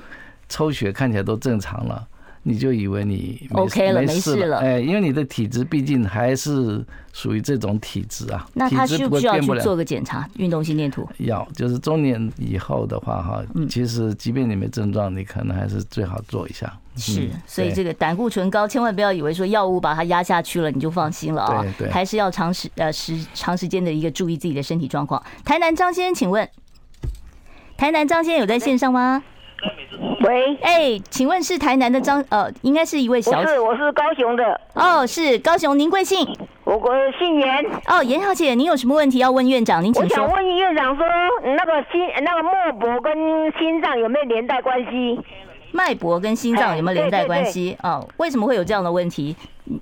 [0.49, 2.07] 抽血看起来都正常了。
[2.47, 8.47] 你就以为你 OK 了，没事了，哎，因为你的体质毕竟还是属于这种体质啊。
[8.53, 10.29] 那他需不需要去做个检查？
[10.37, 11.09] 运动心电图？
[11.19, 16.71] 要，就是中年以后的话，哈，其实即便你没症状，你可能还是最好做一下。
[16.97, 21.63] 是，所以这个胆固醇高，千万不要以为说药物把它压下去了，你就放心了啊。
[21.63, 25.21] 对对，还是要长时呃时长时间的一个注意自己的身体状况。
[25.47, 26.47] 台南张先生，请问，
[27.77, 29.25] 台南张先生有在线上吗？
[30.27, 33.51] 喂，哎，请问是台南的张呃，应该是一位小姐。
[33.51, 34.61] 是，我是高雄的。
[34.75, 36.27] 哦，是高雄，您贵姓？
[36.65, 37.67] 我我姓严。
[37.87, 39.85] 哦，严小姐，您有什么问题要问院长？
[39.85, 40.25] 您请说。
[40.25, 41.07] 我想问院长说，
[41.43, 45.21] 那个心那个脉搏跟心脏有没有连带关系？
[45.73, 47.77] 脉搏跟心脏有没有连带关系？
[47.83, 49.37] 哦，为什么会有这样的问题？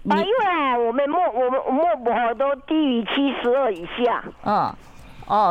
[0.09, 4.25] 啊，因为我们脉我们脉搏都低于七十二以下。
[4.45, 4.55] 嗯。
[4.55, 4.75] 哦，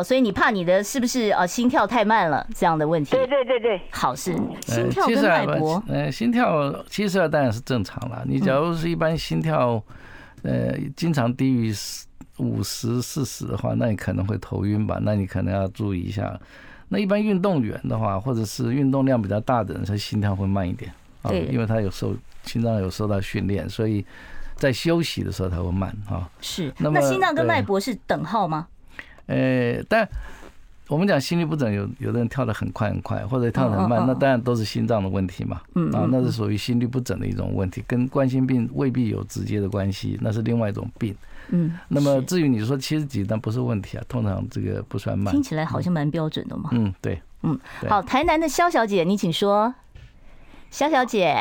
[0.03, 3.11] 所以你怕你的是不是呃心跳太慢了这样的问题？
[3.11, 4.33] 对对对对，好，事
[4.65, 8.23] 心跳跟脉搏，呃，心跳七十二当然是正常了。
[8.25, 9.81] 你假如是一般心跳，
[10.43, 11.73] 呃，经常低于
[12.37, 14.99] 五十四十的话，那你可能会头晕吧？
[15.01, 16.39] 那你可能要注意一下。
[16.89, 24.05] 那一般运动员的话，或者是运动量比较大的人，他心跳会慢一点啊，因为他有受心脏有受到训练，所以
[24.55, 26.29] 在休息的时候他会慢啊。
[26.41, 28.67] 是，那么那心脏跟脉搏是等号吗？
[29.27, 30.07] 呃，但
[30.87, 35.61] 我们讲心律不整有，有有的人跳得很快很快，或者跳得很慢，那当然都是心脏的问题嘛。
[35.75, 41.15] 嗯啊，那是属于心律不整的一种问题，跟冠心病未必有直接的关系，那是另外一种病。
[41.49, 45.33] 嗯，那么至于你说七十几，那不是问题啊，通常这个不算慢。
[45.33, 46.69] 听起来好像蛮标准的嘛。
[46.73, 49.73] 嗯，对，嗯，好，台南的肖小姐，你请说。
[50.69, 51.35] 肖小姐，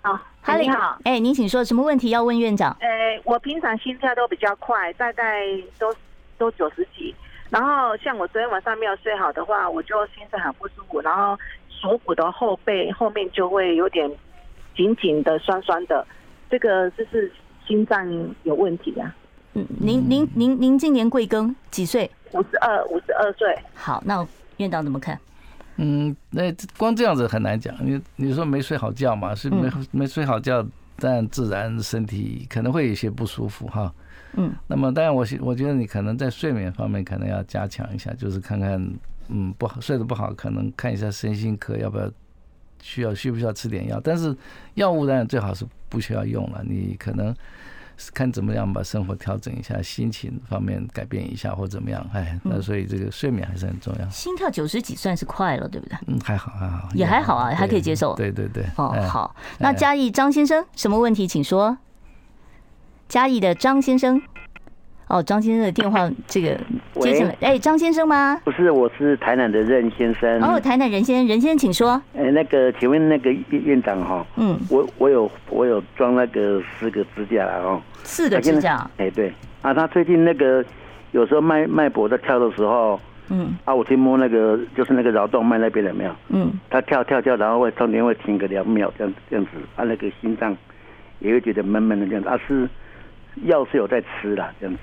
[0.00, 0.18] 好，
[0.58, 2.74] 你好，哎，您请说，什么问题要问院长？
[2.80, 2.88] 呃，
[3.24, 5.42] 我平常心跳都比较快，大概
[5.78, 5.94] 都
[6.38, 7.14] 都九十几，
[7.50, 14.10] 然后像我昨天晚上没有睡好的话，我就心脏很不舒服，然后锁骨的后背后面就会有点
[14.76, 16.06] 紧紧的、酸酸的，
[16.50, 17.30] 这个就是
[17.66, 18.06] 心脏
[18.42, 19.14] 有问题啊。
[19.54, 22.10] 嗯，您您您您今年贵庚几岁？
[22.32, 23.56] 五十二，五十二岁。
[23.74, 25.18] 好，那院长怎么看？
[25.76, 27.74] 嗯，那光这样子很难讲。
[27.80, 29.34] 你你说没睡好觉嘛？
[29.34, 30.64] 是没没睡好觉，
[30.96, 33.92] 但自然身体可能会有些不舒服哈。
[34.36, 38.80] 嗯，那么当然我我觉得你可能在睡眠方面可能要加强一下，就是看看
[39.28, 42.10] 嗯不好睡得不好，可能看一下身心科要不要
[42.80, 44.00] 需要需不需要吃点药。
[44.02, 44.36] 但是
[44.74, 47.34] 药物当然最好是不需要用了，你可能。
[48.12, 54.08] 看怎么样把生活调整一下，心情方面改变一下或怎么样，哎，那所以这个睡眠还是很重要。
[54.08, 55.96] 心跳九十几算是快了，对不对？
[56.08, 58.12] 嗯，还好还好，也还好啊，还可以接受。
[58.16, 58.64] 对对对。
[58.74, 61.78] 哦，好，那嘉义张先生什么问题，请说。
[63.14, 64.20] 嘉义的张先生。
[65.06, 66.58] 哦，张先生的电话 这个
[67.00, 68.40] 接起来，哎，张先生吗？
[68.44, 70.42] 不是，我是台南的任先生。
[70.42, 71.90] 哦，台南任先生，任先生，请说。
[72.16, 78.84] 哎，那个，请问那个院长哈，嗯，我我有我有装那个四个支架了哦，四个支架。
[78.96, 80.64] 哎，对啊，他最近那个
[81.12, 82.98] 有时候脉脉搏在跳的时候，
[83.28, 86.10] 嗯，啊，我去摸那个就是那个桡动脉那边有没有？
[86.30, 90.56] 嗯，他跳跳跳，然后会中间会停个两秒这样这样子，啊，那个心脏
[91.20, 92.68] 也会觉得闷闷的这样子，啊是。
[93.42, 94.80] 药是有在吃的，这样子。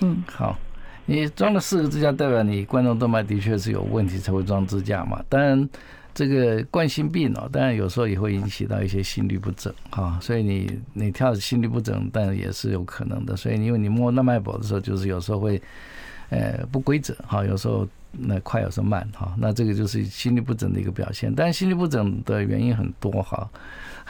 [0.00, 0.58] 嗯，好，
[1.06, 5.22] 你装了四个支架，代表你冠状动脉的确是有问题才会装支架嘛。
[5.28, 5.68] 当然，
[6.14, 10.18] 这个冠心病哦，当然有时候也会引起到一些心律不整哈。
[10.20, 13.36] 所以你你跳心律不整，但也是有可能的。
[13.36, 15.60] 所以因为你摸那脉搏的时候，就是有时候会
[16.30, 19.34] 呃不规则哈，有时候那快，有时候慢哈。
[19.38, 21.32] 那这个就是心律不整的一个表现。
[21.34, 23.48] 但是心律不整的原因很多哈。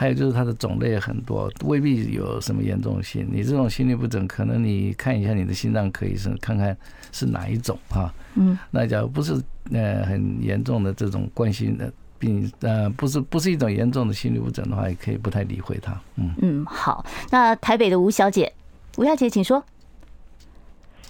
[0.00, 3.28] 还有就是它的种类很多，未必有什么严重性。
[3.30, 6.74] 你这种心律不整，可能你看一下你的心脏科医生，看看
[7.12, 8.10] 是哪一种啊？
[8.34, 9.34] 嗯，那假如不是
[9.70, 15.92] 呃很严重的这种冠心的病，呃，不是不是一种严重的心律不整的话，也可以不太理会它。
[16.16, 18.50] 嗯嗯，好，那台北的吴小姐，
[18.96, 19.62] 吴小姐请说。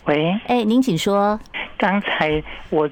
[0.07, 1.39] 喂，哎，您请说。
[1.81, 2.87] 刚才我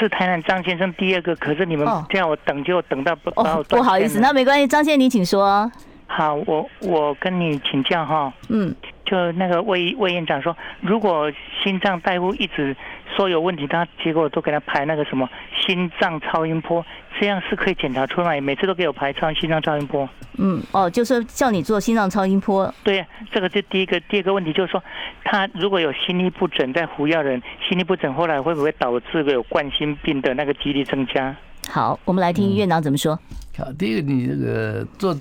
[0.00, 5.70] 是台南张先生第二个，可是你们叫我等就等到不哦，不好意思，那没关系，张先生你请说。
[6.06, 11.30] 好，我我跟你请教哈，嗯，就那个魏魏院长说，如果
[11.62, 12.74] 心脏大夫一直
[13.16, 15.28] 说有问题，他结果都给他排那个什么
[15.60, 16.84] 心脏超音波，
[17.20, 20.08] 这样是可以检查出来，每次都给我排超心脏超音波。
[20.38, 22.72] 嗯，哦，就是叫你做心脏超音波。
[22.82, 24.82] 对呀，这个就第一个，第二个问题就是说，
[25.24, 31.36] 他如果有心律不整在服药人，心律不整后来会不会导致有冠心病的那个几率增加？
[31.68, 33.18] 好，我们来听院长怎么说。
[33.58, 35.14] 好，第一个，你这个做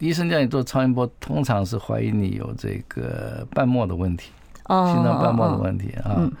[0.00, 4.32] 医生叫你做超音波，通常是怀疑你有这个瓣膜的问题，
[4.64, 6.16] 哦，心脏瓣膜的问题啊。
[6.18, 6.32] 嗯。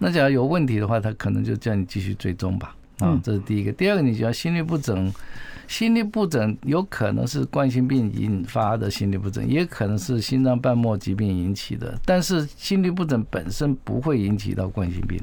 [0.00, 2.74] 那假如有问题的话，他可能就叫你继续追踪吧。
[2.98, 3.70] 啊，这是第一个。
[3.70, 5.12] 第二个，你只要心律不整。
[5.68, 11.96] 心律不整有可能是冠心病引发的心律不整，也可能是心脏瓣膜疾病引起的。
[12.04, 15.16] 但是心律不整本身不会引起到冠心病。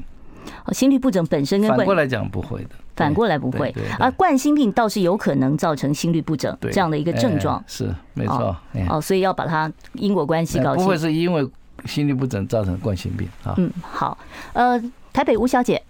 [0.64, 3.74] 哦，心律不整本身跟反过来讲不会的，反过来不会。
[3.98, 7.62] 而冠心病倒是有可能造成心律不整这样的一个症状。
[7.66, 8.56] 是没错。
[8.88, 10.84] 哦，所以要把它因果关系搞清楚。
[10.84, 11.46] 不会是因为
[11.84, 13.54] 心律不整造成冠心病啊？
[13.56, 14.16] 嗯，好。
[14.52, 14.80] 呃，
[15.12, 15.82] 台北吴小姐。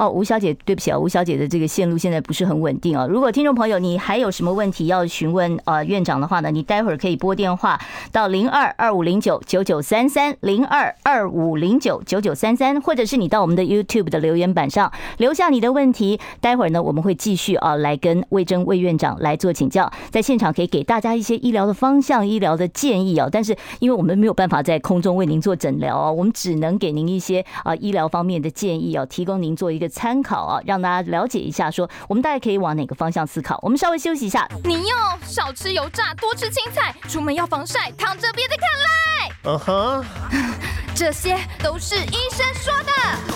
[0.00, 3.06] 哦，吴小姐，对不起啊，吴小姐的这个线路现在不是很稳定啊。
[3.06, 7.78] 如果听众朋友你还有什么问题要询问呃院长的话呢，你待会儿可以拨电话
[8.10, 16.18] 到零二二五零九九九三三零二二五零九九九三三，或者是你到我们的 YouTube 的留言板上留下你的问题。
[16.40, 23.28] 待会儿呢，我们会继续啊来跟魏征魏院长来做请教，在现场可以给大家一些医疗的方向、医疗的建议啊。
[23.30, 29.89] 但是因为我们没有办法在空中为您做诊疗啊，我们只能给您一些啊医疗方面的建议啊，提供您做一个。
[29.90, 33.58] 参考啊，让大家了解一下，说我们大概可以往哪个方向思考。
[33.62, 34.48] 我们稍微休息一下。
[34.64, 39.32] 你要少吃油炸，多吃青菜，出门要防晒，躺着别再看赖。
[39.42, 40.04] 嗯哼，
[40.94, 42.92] 这些都是医生说的。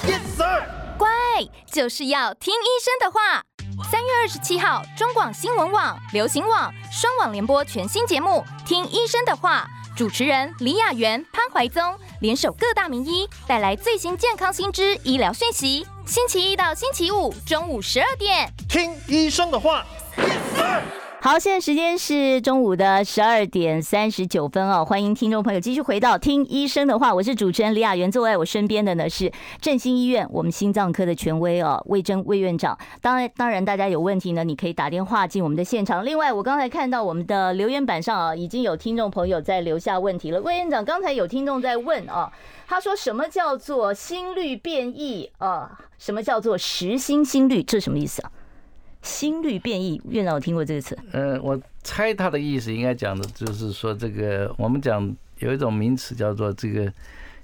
[0.07, 0.63] Yes sir。
[0.97, 1.09] 乖，
[1.71, 3.43] 就是要听医生的话。
[3.91, 9.69] 三月二十七号，中广新闻网、流行网双网联播全新节目《听医生的话》。
[9.97, 15.87] 主持人李雅媛、潘怀宗联手各大名医，带来最新健康新知、医疗讯息。
[16.07, 19.87] 星期一到星期五中午十二点，听医生的话。
[21.25, 32.79] 好，现在时间是中午的十二点三十九分哦，欢迎听众朋友继续回到听医生的话，我是主持人李雅媛，坐在我身边的呢是振兴医院我们心脏科的权威哦，魏征魏院长。
[33.01, 36.05] 当然，当然大家有问题呢，你可以打电话进我们的现场。
[36.05, 40.39] 另外，我刚才看到我们的留言板上啊，已经有听众朋友在留下问题了。
[40.43, 42.31] 魏院长，刚才有听众在问啊，
[42.69, 45.81] 他说什么叫做心率变异啊？
[45.97, 47.63] 什么叫做实心心率？
[47.63, 48.31] 这什么意思啊？
[49.05, 50.99] 心率变异，院长有听过这个词？
[51.13, 56.91] 嗯，我猜他的意思应该讲的就是说，这个我们讲有一种名词叫做这个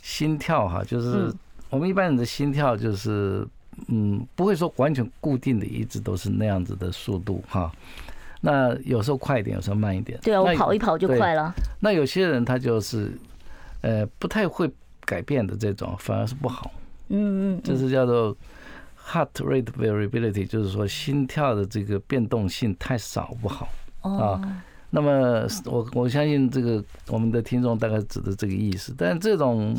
[0.03, 1.31] 心跳哈，就是
[1.69, 3.47] 我们一般人的心跳就是
[3.89, 7.71] 嗯，不会说完全固定的，一直都是那样子的速度哈。
[8.41, 10.19] 那有时候快一点，有时候慢一点。
[10.23, 11.55] 对啊，我跑一跑就快了。
[11.79, 13.13] 那有些人他就是
[13.83, 14.71] 呃不太会
[15.05, 16.71] 改变的这种，反而是不好。
[17.09, 18.35] 嗯嗯，就是叫做。
[19.09, 23.69] Heart rate variability 就是说心跳的这个变动性太少不好
[24.03, 24.41] 啊。
[24.91, 29.75] 那么我我相信这个我们的听众大概指的这个意思，但这种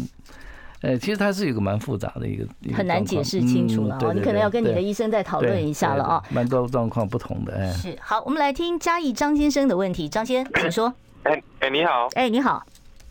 [0.81, 4.12] 呃其实它是一个蛮复杂的一个，很难解释清楚了啊。
[4.13, 6.23] 你可能要跟你的医生再讨论一下了啊。
[6.29, 7.71] 蛮多状况不同的哎。
[7.71, 10.10] 是好，我们来听嘉义张先生的问题。
[10.10, 10.93] 张先，请说。
[11.23, 12.10] 哎哎，你好。
[12.15, 12.65] 哎，你好。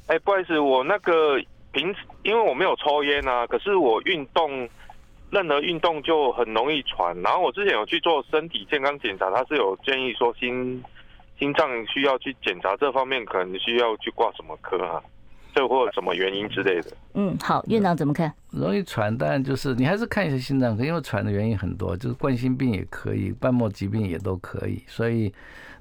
[0.08, 1.38] 哎，不好意思，我那个
[1.72, 4.68] 平时因为我没有抽烟啊，可是我运动。
[5.30, 10.82] 任何运动就很容易喘，然后我之前有去做身体健康检查，他是有建议说心
[11.38, 15.02] 心脏需要去检查这方面，可能需要去挂什么科啊？
[15.52, 16.92] 这或者什么原因之类的？
[17.14, 18.32] 嗯，好，院长怎么看？
[18.50, 25.32] 容易喘，但就是你还是看一下心脏科，因为喘的原因很多，就是冠心病也可以，瓣膜疾病也都可以，所以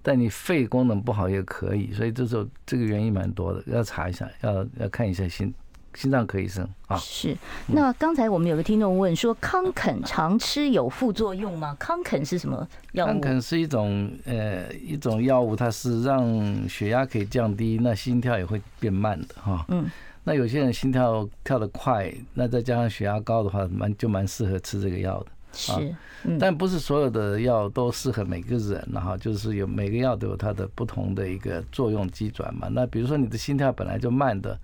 [0.02, 5.54] 但你肺功能不好也可以，所以这时候这个原因蛮多的，要查一下，要要看一下心。
[6.00, 7.36] 心脏科医生啊，是。
[7.68, 11.76] 那刚才我们有个听众问说，康肯常吃有副作用吗？
[11.78, 13.08] 康肯是什么药物？
[13.10, 16.26] 康肯是一种呃一种药物，它是让
[16.70, 19.66] 血压可以降低，那心跳也会变慢的哈。
[19.68, 19.92] 嗯。
[20.24, 25.26] 那有些人心跳跳得快，那再加上血压高的话，蛮就蛮适合吃这个药的。
[25.52, 25.94] 是。
[26.40, 32.70] 但不是所有的药都适合每个人，然后就是有每个药都有它的不同的一个作用机转嘛。
[32.72, 34.58] 那比如说你的心跳本来就慢的。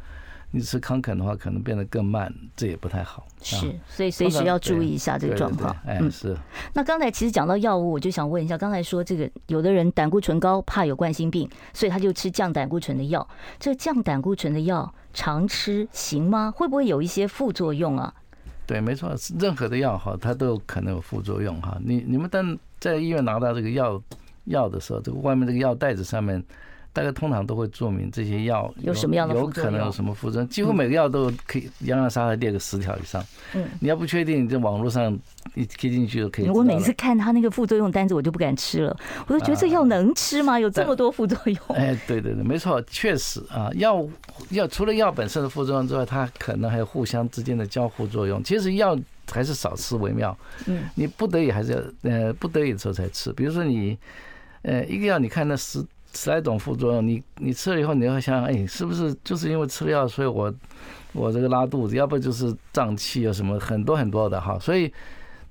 [0.55, 3.27] 你吃康肯的话，可能变得更慢，这也不太好。
[3.41, 5.75] 是，所以随时要注意一下这个状况。
[5.85, 6.33] 哎，是。
[6.71, 13.27] 那刚才其实讲到药物，我就想问一下，刚才说这个有的人胆固醇高，怕有冠心病，所以他就吃降胆固醇的药。
[13.59, 16.53] 这降胆固醇的药常吃行吗？
[16.55, 18.13] 会不会有一些副作用啊？
[18.65, 21.77] 对，没错，任何的药哈，它都有可能有副作用哈。
[21.83, 24.01] 你你们当在医院拿到这个药
[24.45, 26.41] 药的时候，这个外面这个药袋子上面。
[26.95, 33.21] 大概通常都会注明这些药有什么样的有可能有什么副作用，几乎每个药都可以洋洋洒洒列个十条以上。
[33.53, 35.11] 嗯，你要不确定，你在网络上
[35.55, 36.47] 一贴进去就可以。
[36.49, 40.57] 我每次看他那个副作用单子，我就不敢吃了，我都觉得这药能吃吗？
[40.57, 41.59] 有这么多副作用？
[41.75, 44.07] 哎，对对对，没错，确实啊，药
[44.51, 48.41] 药除了药本身的副作用之外，它可能还有互相之间的交互作用。
[48.41, 48.97] 其实药
[49.29, 50.37] 还是少吃为妙。
[50.65, 53.33] 嗯，你不得已还是要呃不得已的时候才吃。
[53.33, 53.97] 比如说你
[54.61, 55.85] 呃一个药，你看那十。
[56.15, 60.53] 十来种副作用，你你吃了以后，你会想想，哎，是不是就是因为吃了药，所以我
[61.11, 64.57] 我这个拉肚子，要不就是胀气啊什么，很多很多的哈。
[64.57, 64.91] 所以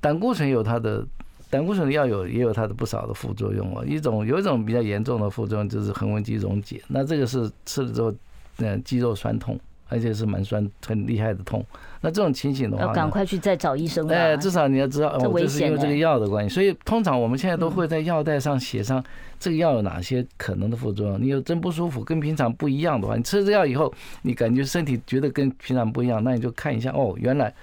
[0.01, 1.07] 胆固醇有它的
[1.51, 3.85] 胆固醇的药有也有它的不少的副作用啊。
[3.87, 8.13] 一种有一种比较严重的副作用就是横纹肌溶解，那这个是吃了之后，
[8.59, 9.61] 嗯，肌肉酸痛。
[9.95, 11.65] 而且是蛮酸、很厉害的痛，
[12.01, 14.09] 那这种情形的话，要赶快去再找医生。
[14.09, 16.53] 哎，至少你要知道，哦，就是因为这个药的关系。
[16.53, 19.03] 所以通常我们现在都会在药袋上写上
[19.39, 21.23] 这个药有哪些可能的副作用。
[21.23, 27.55] 你有真不舒服，跟平常不一样的话，你吃了这药以后，你感觉身体觉得跟平常不一样，那你就看一下，哦，原来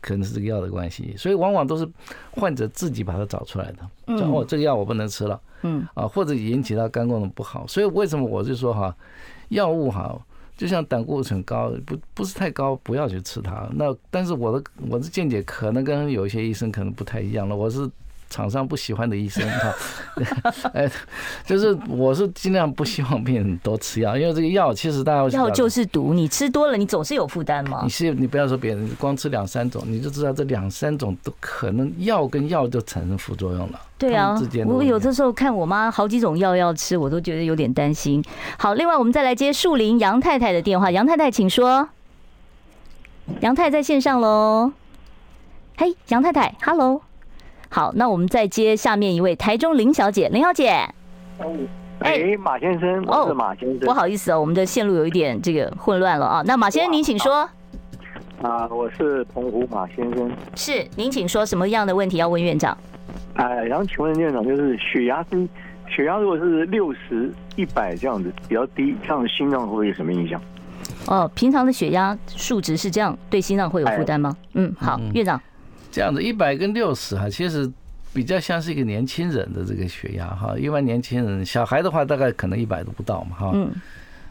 [0.00, 1.16] 可能是这个药的关系。
[1.16, 1.84] 所以往往都是
[2.30, 4.16] 患者自己把它找出来的。
[4.16, 5.40] 说哦，这个药我不能吃了。
[5.62, 5.84] 嗯。
[5.94, 7.66] 啊，或者引起他肝功能不好。
[7.66, 8.94] 所以为什么我就说哈，
[9.48, 10.16] 药物哈。
[10.62, 13.68] 就像胆固醇高，不不是太高，不要去吃它。
[13.74, 17.56] 那但是我的我的见解可能跟有一些医生可能不太一样了。
[17.56, 17.90] 我是。
[18.32, 19.74] 厂商不喜欢的医生哈，
[20.72, 20.90] 哎，
[21.44, 27.80] 就是我是尽量不希望病人多吃药，因为这个药其实大家药就是毒，你吃多了你总是有负担嘛。
[27.82, 33.80] 你是你不要说别人，光吃两三种，你就知道这两三种都可能药跟药就产生副作用了。
[33.98, 34.34] 对啊，
[34.66, 38.24] 我有的时候看我妈好几种药要吃，我都觉得有点担心。
[38.58, 41.88] 好，另外我们再来接树林杨太太的电话，杨太太请说。
[43.40, 44.72] 杨太太在线上喽，
[45.76, 47.02] 嘿，杨太太，Hello。
[47.74, 50.68] 好，那我们再接下面一位台中林小姐，林小姐。
[52.00, 53.78] 哎，马先生，我是马先生。
[53.78, 56.42] 不好意思哦，我们的线路有一点这个混乱了啊。
[56.44, 57.48] 那马先生，您请说。
[58.42, 60.30] 啊，我是澎湖马先生。
[60.54, 62.76] 是，您请说什么样的问题要问院长？
[63.36, 65.48] 哎，然后请问院长，就是血压是
[65.88, 70.38] 血压如果是六十一百这样子比较低，这样心脏会不会有什么影响？
[71.06, 74.36] 哦，平常的血压数值是这样，对心脏会有负担吗？
[74.52, 75.40] 嗯，好，院长。
[75.92, 77.70] 这样子一百跟六十哈，其实
[78.14, 80.56] 比较像是一个年轻人的这个血压哈。
[80.58, 83.50] 一般年轻人，小孩的话大概可能一百都不到嘛哈。
[83.54, 83.70] 嗯。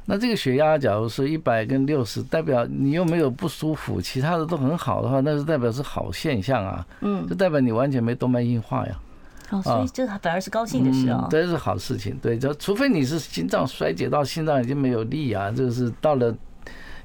[0.05, 6.85] 那这个血压，假如是一百跟六十，代表你又没有不舒服，其他的都很好的话，那是代表是好现象啊。
[7.01, 7.25] 嗯。
[7.27, 8.99] 就代表你完全没动脉硬化呀。
[9.51, 11.27] 哦，所以这反而是高兴的事啊。
[11.29, 16.35] 这是好事情，对，就除非你是心脏衰竭到心脏已经没有力啊，就是到了。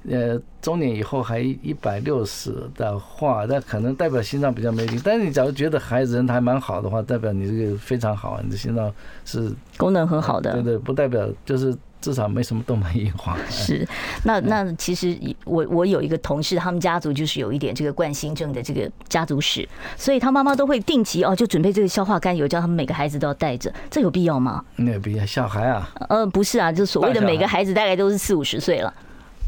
[0.09, 5.01] 呃，中年以后还一百六十的话，那可能代表心脏比较没力。
[5.03, 8.93] 但是你假如觉得孩子人还蛮好的话，代表你这个非常好，你的心脏
[9.25, 10.53] 是功能很好的。
[10.53, 13.37] 对对，不代表就是至少没什么动脉硬化。
[13.51, 13.85] 是，
[14.23, 23.73] 那那其实我我有一个同事，他们家族就是有一点这个冠心症的这个家族史，所以他妈妈都会定期哦，就准备这个消化甘油，叫他们每个孩子都要带着。
[23.91, 24.65] 这有必要吗？
[24.77, 25.91] 没有必要，小孩啊？
[26.09, 28.95] 呃，不是啊，就所谓的每个孩子大概都是四五十岁了。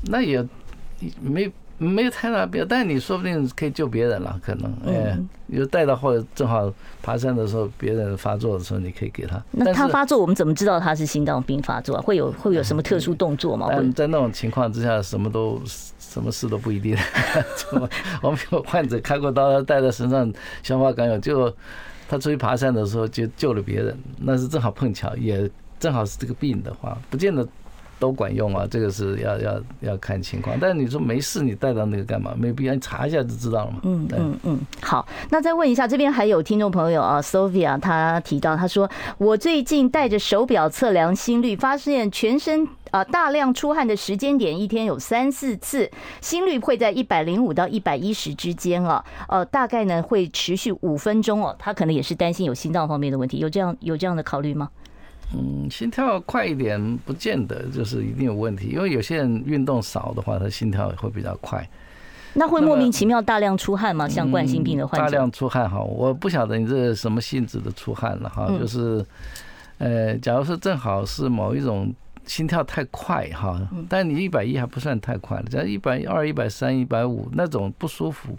[0.06, 0.46] 那也
[1.20, 9.40] 没没有太大必要，但是你说不定可以救别人了，可能哎，有带到或者正好爬山的时候，别人发作的时候，你可以给他。
[9.52, 12.00] 那他发作，我们怎么知道他是心脏病发作？
[12.02, 13.68] 会有会有什么特殊动作吗？
[13.70, 15.62] 但在那种情况之下，什么都
[16.00, 16.96] 什么事都不一定。
[18.22, 20.32] 我们有患者开过刀，他带在身上
[20.64, 21.54] 消化甘油，就
[22.08, 27.46] 他出去爬山的时候就救了别人，那是正好碰巧，也正好是这个病的话，不见得。
[27.98, 30.56] 都管用啊，这个是要要要看情况。
[30.60, 32.34] 但是你说没事，你带到那个干嘛？
[32.36, 33.78] 没必要，你查一下就知道了嘛。
[33.82, 34.60] 嗯嗯嗯。
[34.80, 38.88] 好，那再问一下，这边还有听众朋友啊，Sophia，他提到，他说
[39.18, 45.90] 我最近带着手表测量心率，发现全身啊大量出汗的时间点，一天有三四次，
[46.20, 51.54] 心率会在一百零五到一百一十之间啊，呃，大概呢会持续五分钟哦。
[51.58, 54.70] 他可能也是担心有心脏方面的问题，有这样有这样的考虑吗？
[55.34, 61.68] 嗯，心跳快一点不见得就是一定有问题，因为有些人运动少的话，他心跳也会比较快。
[62.34, 64.08] 那会莫名其妙大量出汗吗？
[64.08, 65.04] 像冠心病的患者？
[65.04, 69.04] 大量出汗哈，我不晓得你这是什么性质的出汗了哈，就是，
[69.78, 71.92] 呃，假如说正好是某一种
[72.24, 78.34] 心跳太快哈，但你一百一还不算太快了，假如一百二、一百三、一百五那种不舒服，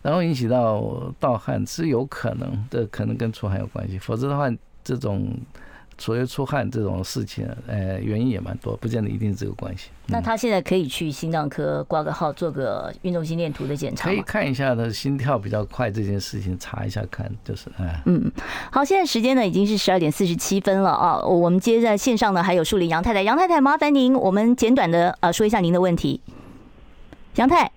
[0.00, 4.50] 然后引起到盗汗是有可能的，可能跟出汗有关系，否则的话
[4.82, 5.28] 这种。
[5.98, 9.90] 所谓出汗这种事情，呃，原因也蛮多，不见得一定是这个关系。
[10.06, 18.02] 那他现在可以去心脏科挂个号，做个运动心电图的检查，可以看一下他心跳比较快这件事情，查一下看，就是哎。
[18.06, 18.30] 嗯，
[18.70, 26.20] 好，现在时间呢已经是十二点四十七分了啊，我们接在线上呢还有树林杨太太，杨太太麻烦您，我们简短的呃说一下您的问题，
[27.36, 27.70] 杨太。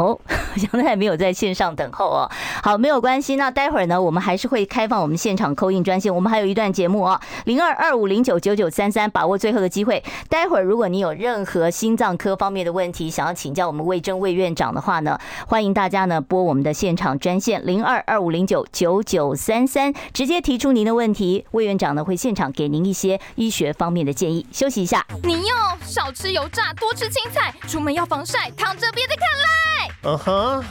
[0.00, 0.18] 哦，
[0.72, 2.30] 杨太没有在线上等候哦。
[2.62, 3.36] 好，没有关系。
[3.36, 6.14] 那待会儿呢，我们还是会开放我们现场扣印专线。
[6.14, 10.02] 我们还有一段节目哦，零二二五零九九九三三，把握最后的机会。
[10.28, 21.44] 待会儿如果你有任何心脏科方面的问题，想要请教我们魏征魏院长的话呢，欢迎大家呢拨我们的现场专线零二二五零九九九三三，直接提出您的问题。
[21.50, 24.46] 魏院长呢会现场给您一些医学方面的建议。
[24.52, 29.89] 休息一下，你要少吃油炸，多吃青菜，出门要防晒，躺着别再看赖。
[30.02, 30.64] 嗯哼，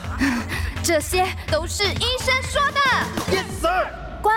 [0.83, 2.79] 这些都是医生说的。
[3.31, 3.87] Yes sir，
[4.21, 4.33] 乖，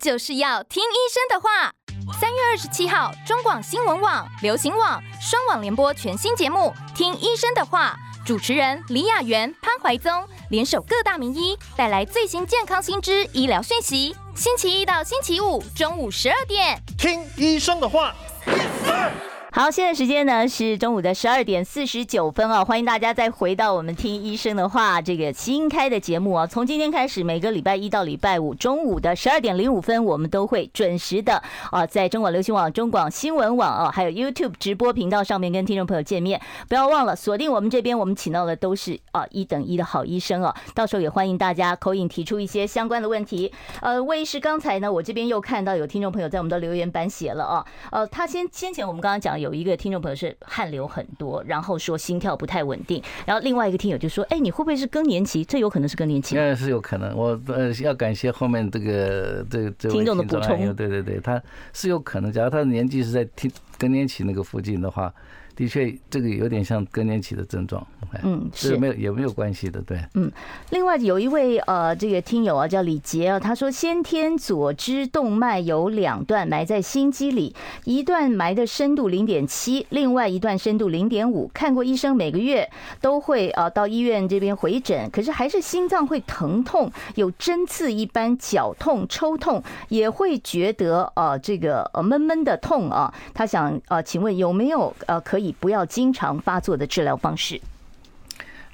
[0.00, 1.72] 就是要听医生的话。
[2.20, 7.96] 三月二十七号，中广新闻网、流行网双网联播全新节目《听医生的话》，
[8.26, 14.14] 主持人李雅媛、潘怀宗联手各大名医，带来最新健康新知、医疗讯息。
[14.34, 18.14] 星期一到星期五中午十二点，听医生的话。
[18.44, 19.12] Yes sir
[19.56, 22.64] 好，现在时间呢是中午的十二点四十九分啊！
[22.64, 26.44] 欢迎大家再回到我们听医生的话这个新开的节目啊！
[26.44, 31.40] 从今天开始，每个礼拜一到礼拜五中午的十二点零五分，我们都会准时的
[31.70, 36.40] 啊，在中广流行网、中广新闻网啊，还有 YouTube 直播频道上面跟听众朋友见面。
[36.68, 40.52] 不要忘了锁定我们这边，我们请到的都是啊一等一的好医生啊！
[40.74, 43.52] 到时候也欢迎大家口引提出一些相关的问题。
[43.82, 49.43] 呃，魏医师，刚才呢，我这边又看到有听众朋友在我们的留言板写了啊，呃，他先先前我们刚刚讲。
[49.44, 55.44] 有一个听众朋友是汗流很多，然后说心跳不太稳定，然后另外一个听友就说：“哎，你会不会是更年期？
[55.44, 57.14] 这有可能是更年期。”那是有可能。
[57.14, 60.74] 我呃要感谢后面这个这个这位听众的补充。
[60.74, 61.40] 对对对，他
[61.74, 62.32] 是有可能。
[62.32, 65.12] 假如他的年纪是在听更年期那个附近的话。
[65.56, 67.86] 的确，这个有点像更年期的症状，
[68.24, 70.30] 嗯，是没有也没有关系的，对，嗯。
[70.70, 81.48] 另外有一位呃，这个听友啊，叫李杰啊，他说先天左支动脉有两段埋在心肌里，一段埋的深度零点七，另外一段深度零点五。
[81.54, 82.68] 看过医生，每个月
[83.00, 93.14] 都会呃到医院这边回诊，可是还是心脏会疼痛，有针刺一般绞痛、抽痛，也会觉得呃这个呃闷闷的痛啊。
[93.32, 95.43] 他想呃，请问有没有呃可以。
[95.52, 97.60] 不要经常发作的治疗方式。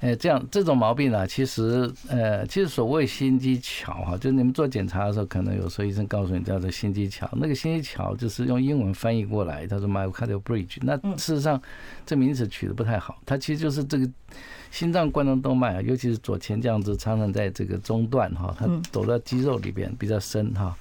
[0.00, 7.28] 哎，这样这种毛病呢，其实呃，其实所谓心肌桥哈，就是你们做检查的时候，可能有时候医生告诉你叫做心肌桥。
[7.32, 10.78] 那个心肌桥就是用英文翻译过来，他说 myocardial bridge。
[10.80, 11.60] 那事实上
[12.06, 14.08] 这名字取得不太好，它其实就是这个
[14.70, 20.74] 心脏冠状动脉啊，尤其是左前降支，常常在这个中段哈，它走到肌肉里边比较深哈。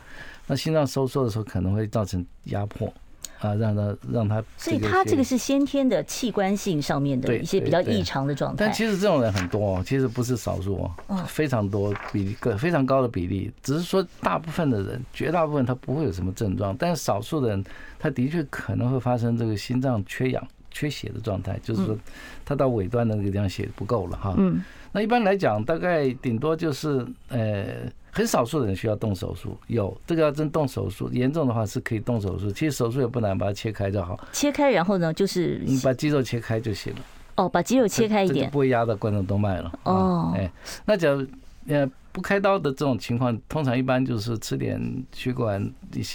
[0.47, 2.93] 那心脏收缩的时候，可能会造成压迫。
[3.39, 8.65] 啊，让他让他，所以他这个是先天的器官性上面的一些比较异常的状态。
[8.65, 13.51] 但其实这种人很多哦，其实不是少数哦，非常多比例个非常高的比例。
[13.63, 17.63] 只是说大部分的人，绝大部分他不会有什么症状，但是少数的人，
[17.97, 21.97] 他的确可能会发生这个心脏缺氧、缺血的状态，就是说
[22.45, 24.35] 它到尾端的那个地方血不够了哈。
[24.37, 24.63] 嗯。
[24.91, 27.65] 那一般来讲，大概顶多就是呃。
[28.11, 32.51] 很少数的人需要动手术，有这个要真动手术，严重的话是可以动手术。
[32.51, 34.19] 其实手术也不难，把它切开就好。
[34.31, 36.99] 切开，然后呢，就是你把肌肉切开就行了。
[37.35, 39.71] 哦，把肌肉切开一点，不会压到冠状动脉了。
[39.83, 40.51] 哦，哎，
[40.85, 41.23] 那假如
[41.69, 44.81] 呃不开刀的这种情况，通常一般就是吃点
[45.13, 45.63] 血管，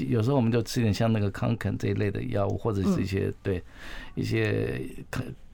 [0.08, 3.62] 有时候我们就吃点像那个康肯这一类的药物，或者是一些对
[4.14, 4.80] 一些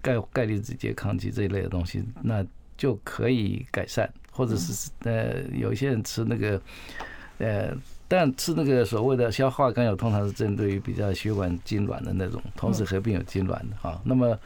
[0.02, 2.44] 钙钙离子拮抗剂这一类的东西，那
[2.76, 4.10] 就可以改善。
[4.32, 6.58] 或者是呃，有一些人吃那个，
[7.38, 7.76] 呃，
[8.08, 14.00] 但吃那个所谓的消化甘油，通常是针对于比较血管痉挛的那种，同时合并有痉挛的哈。
[14.04, 14.38] 那么，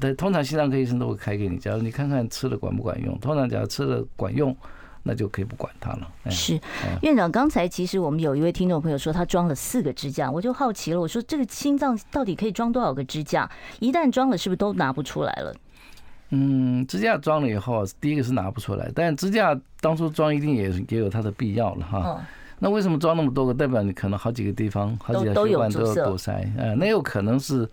[0.00, 3.16] 但通常心脏科医生都会开给你，假如你看看吃了管不管用。
[3.20, 4.56] 通常假如吃了管用，
[5.08, 6.06] 那就可以不管它了。
[6.30, 6.60] 是
[7.00, 13.50] 院长，刚才其实我们有一位听众朋友说他装了四个支架，我就好奇了，我说这个心脏到底可以装多少个支架？
[13.80, 15.54] 一旦装了，是不是都拿不出来了？
[16.28, 22.20] 嗯，支架装了以后，第一个是拿不出来，但支架当初装一定也也有它的必要了哈。
[22.58, 23.54] 那为什么装那么多个？
[23.54, 27.66] 代表你可能好几个地方、好几条血管都有堵塞，呃，那有可能是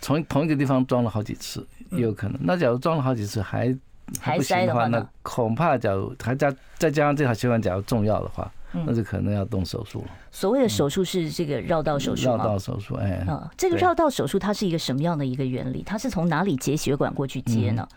[0.00, 2.38] 从同一个地方装了好几次，也有可能。
[2.42, 3.76] 那假如装了好几次还
[4.20, 8.50] 还不行的话，那恐怕假如还加再加上这条血管假如重要的话。
[8.70, 10.08] 那就可能要动手术了。
[10.30, 12.36] 所谓的手术是这个绕道手术吗？
[12.36, 15.82] 绕道手术，哎，啊，这个绕道手术它是一个什么样的一个原理？
[15.82, 17.88] 它是从哪里接血管过去接呢？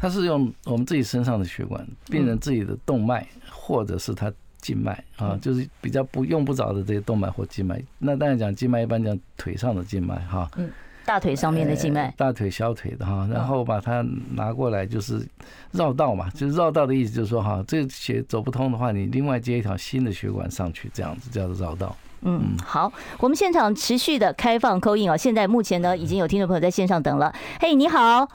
[0.00, 7.80] 它是用我们自己身上的血管，病人自己的动脉或者是他静脉啊，就是比较不用不着的这些动脉或静脉。
[7.96, 10.50] 那当然讲静脉，一般讲腿上的静脉哈。
[10.56, 10.68] 嗯。
[11.06, 15.24] 大腿上面的静脉，大腿、小腿的哈，然后把它拿过来，就是
[15.70, 21.96] 绕道嘛，就是绕道的意思，就是说哈，这个血走不通的话，你另外接一条新的血管上去，这样子叫做绕道。
[22.22, 27.32] 嗯，好，我们现场持续的开放 call in 啊，现在目前呢已经有听众朋友在线上等了。
[27.60, 28.28] 嘿，你好，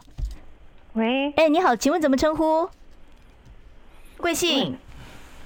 [0.94, 2.70] 喂，哎，你好，请问怎么称呼？
[4.18, 4.78] 贵姓？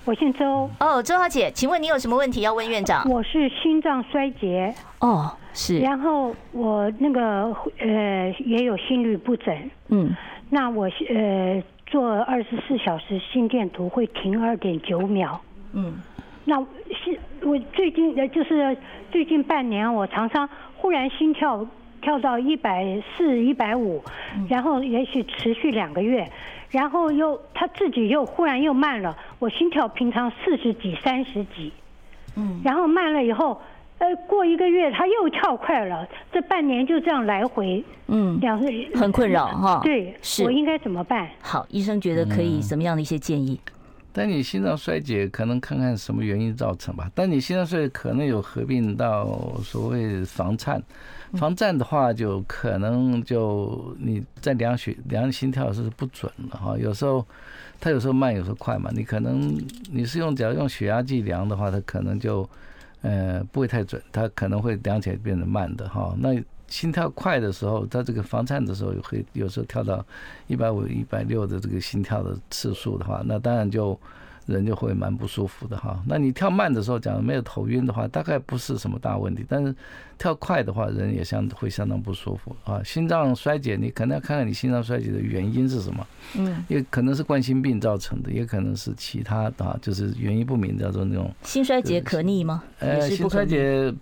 [0.03, 0.69] 我姓周。
[0.79, 3.09] 哦，周小姐，请问你有什么问题要问院长？
[3.09, 4.75] 我是心脏衰竭。
[4.99, 5.35] 哦。
[5.55, 9.55] 是，然后我那个呃也有心律不整，
[9.87, 10.13] 嗯，
[10.49, 15.39] 那我呃做二十四小时心电图会停二点九秒，
[15.71, 15.93] 嗯，
[16.43, 18.75] 那是我最近呃就是
[19.09, 21.65] 最近半年我常常忽然心跳
[22.01, 24.03] 跳到一百四一百五，
[24.49, 26.29] 然后也许持续两个月，
[26.69, 31.71] 然后又他自己又忽然又慢了，我心跳平常四十几三十几，
[32.35, 33.61] 嗯，然后慢了以后。
[33.97, 39.79] 呃，过一个月他又跳快了，这半年就这样来回，嗯，两个很困扰哈。
[39.81, 41.29] 对，是我应该怎么办？
[41.41, 43.57] 好，医生觉得可以什么样的一些建议？
[44.11, 47.09] 但你心脏衰竭可能看看什么原因造成吧。
[47.15, 49.25] 但你心脏衰竭可能有合并到
[49.63, 50.81] 所谓房颤，
[51.33, 56.77] 房颤的话就可能就你在量血量心跳是不准的哈。
[56.77, 57.25] 有时候
[57.79, 58.89] 它有时候慢，有时候快嘛。
[58.93, 59.57] 你可能
[59.89, 62.47] 你是用只要用血压计量的话，它可能就。
[63.05, 66.15] 呃，不会太准，它可能会量起来变得慢的哈。
[66.19, 70.03] 那心跳快的时候，它这个房颤的时候，会有时候跳到
[70.47, 73.99] 一百五、一百六的这个心跳的次数的话，那当然就。
[74.45, 76.01] 人就会蛮不舒服的哈。
[76.07, 79.45] 那你跳慢的时候，假如没有头晕的话，大概不是什么大问题。
[79.47, 79.75] 但是
[80.17, 82.81] 跳快的话，人也相会相当不舒服啊。
[82.83, 86.07] 心脏衰竭，你可能要看看你心脏衰竭的原因是什么。
[86.37, 91.33] 嗯，也可能是冠心病造成的，也可能是其他的啊，就是原因不明，叫做那种。
[91.43, 92.63] 心衰竭可逆吗？
[92.79, 93.93] 呃，心衰竭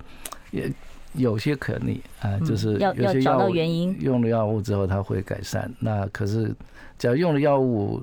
[0.51, 0.71] 也
[1.13, 5.71] 有些可逆啊，就是要要找到原因，用了药物之后它会改善。
[5.79, 6.53] 那可是
[6.97, 8.01] 只要用了药物，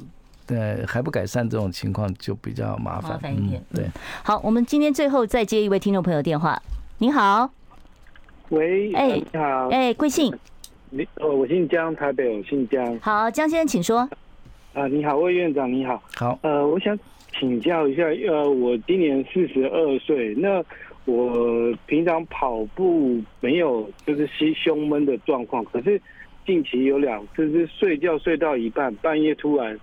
[0.51, 3.63] 呃，还不改善，这种情况就比较麻烦，麻烦一点。
[3.75, 3.87] 对，
[4.23, 6.61] 好，我们今天最后再接一位听众朋友电话。
[6.99, 7.51] 你好，
[8.51, 10.35] 喂，哎，你好，哎，贵姓？
[10.91, 12.99] 你哦，我姓江，台北我姓江。
[13.01, 14.09] 好，江先生，请说。
[14.75, 16.03] 啊，你好，魏院长，你好。
[16.17, 16.99] 好，呃，我想
[17.39, 20.63] 请教一下，呃，我今年四十二岁，那。
[21.07, 26.01] 我平常跑步没有就是心胸闷的状况，可是
[26.47, 29.77] 近期有两次是睡觉睡到一半，半夜突然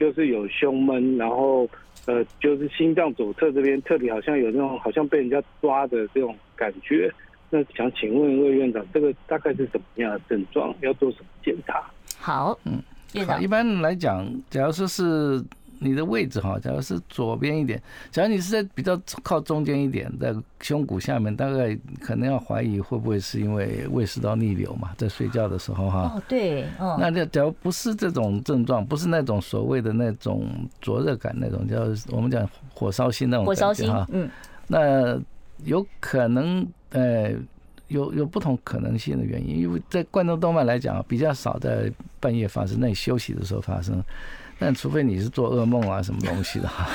[0.00, 1.68] 就是有胸闷，然后
[2.06, 7.12] 呃就是心脏左侧这边特别好像有那种好像被人家抓的这种感觉。
[7.50, 10.74] 那想请问魏院长，这个大概是什么样的症状？
[10.80, 11.84] 要做什么检查？
[12.18, 12.82] 好，嗯，
[13.26, 15.44] 好，一般来讲，假如说是。
[15.82, 26.12] 你的位置哈，假如是左边一点，假如你是在比较靠中间一点，在胸骨下面，大概可能要怀疑会不会是因为胃食道逆流嘛，在睡觉的时候哈。
[26.14, 26.98] 哦，对，哦。
[27.00, 30.46] 那这假如不是这种症状，不是那种所谓的那种
[30.82, 31.80] 灼热感那种，叫
[32.14, 33.68] 我们讲火烧心那种感觉哈。
[33.68, 34.30] 火烧心，嗯。
[34.66, 35.18] 那
[35.64, 37.32] 有可能呃，
[37.88, 44.04] 有有不同可能性的原因，因为在冠状动脉来讲比较少在半夜发生，那你休息的时候发生。
[44.60, 46.86] 但除非你是做噩梦啊，什么东西的哈，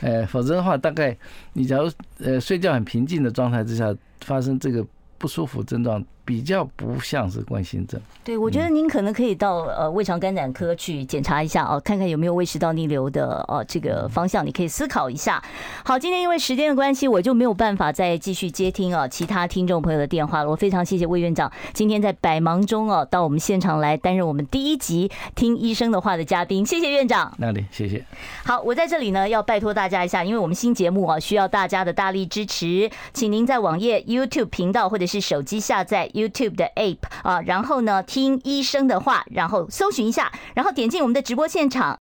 [0.00, 1.14] 呃， 否则的话，大概
[1.52, 1.90] 你假如
[2.20, 4.86] 呃睡觉很平静的状态之下发生这个
[5.18, 6.02] 不舒服症状。
[6.30, 15.42] 比较不像是冠心症，对，我觉得您可能可以到呃胃肠肝胆科去检查一下哦，看看有没有胃食道逆流的哦这个方向，你可以思考一下。
[15.84, 20.50] 好，今天因为时间的关系，我就没有办法再继续接听啊其他听众朋友的电话了。
[20.50, 27.34] 我非常谢谢魏院长今天在百忙中哦到我们现场来担任我们第一集听医生的话的嘉宾，谢谢院长。
[27.38, 28.04] 那里，谢谢。
[28.44, 41.98] 好，我在这里呢要拜托大家一下，因为我们新节目啊需要大家的大力支持，请您在网页 YouTube 频道或者是手机下载 YouTube 的 App 啊，然后呢，听医生的话，然后搜寻一下，然后点进我们的直播现场。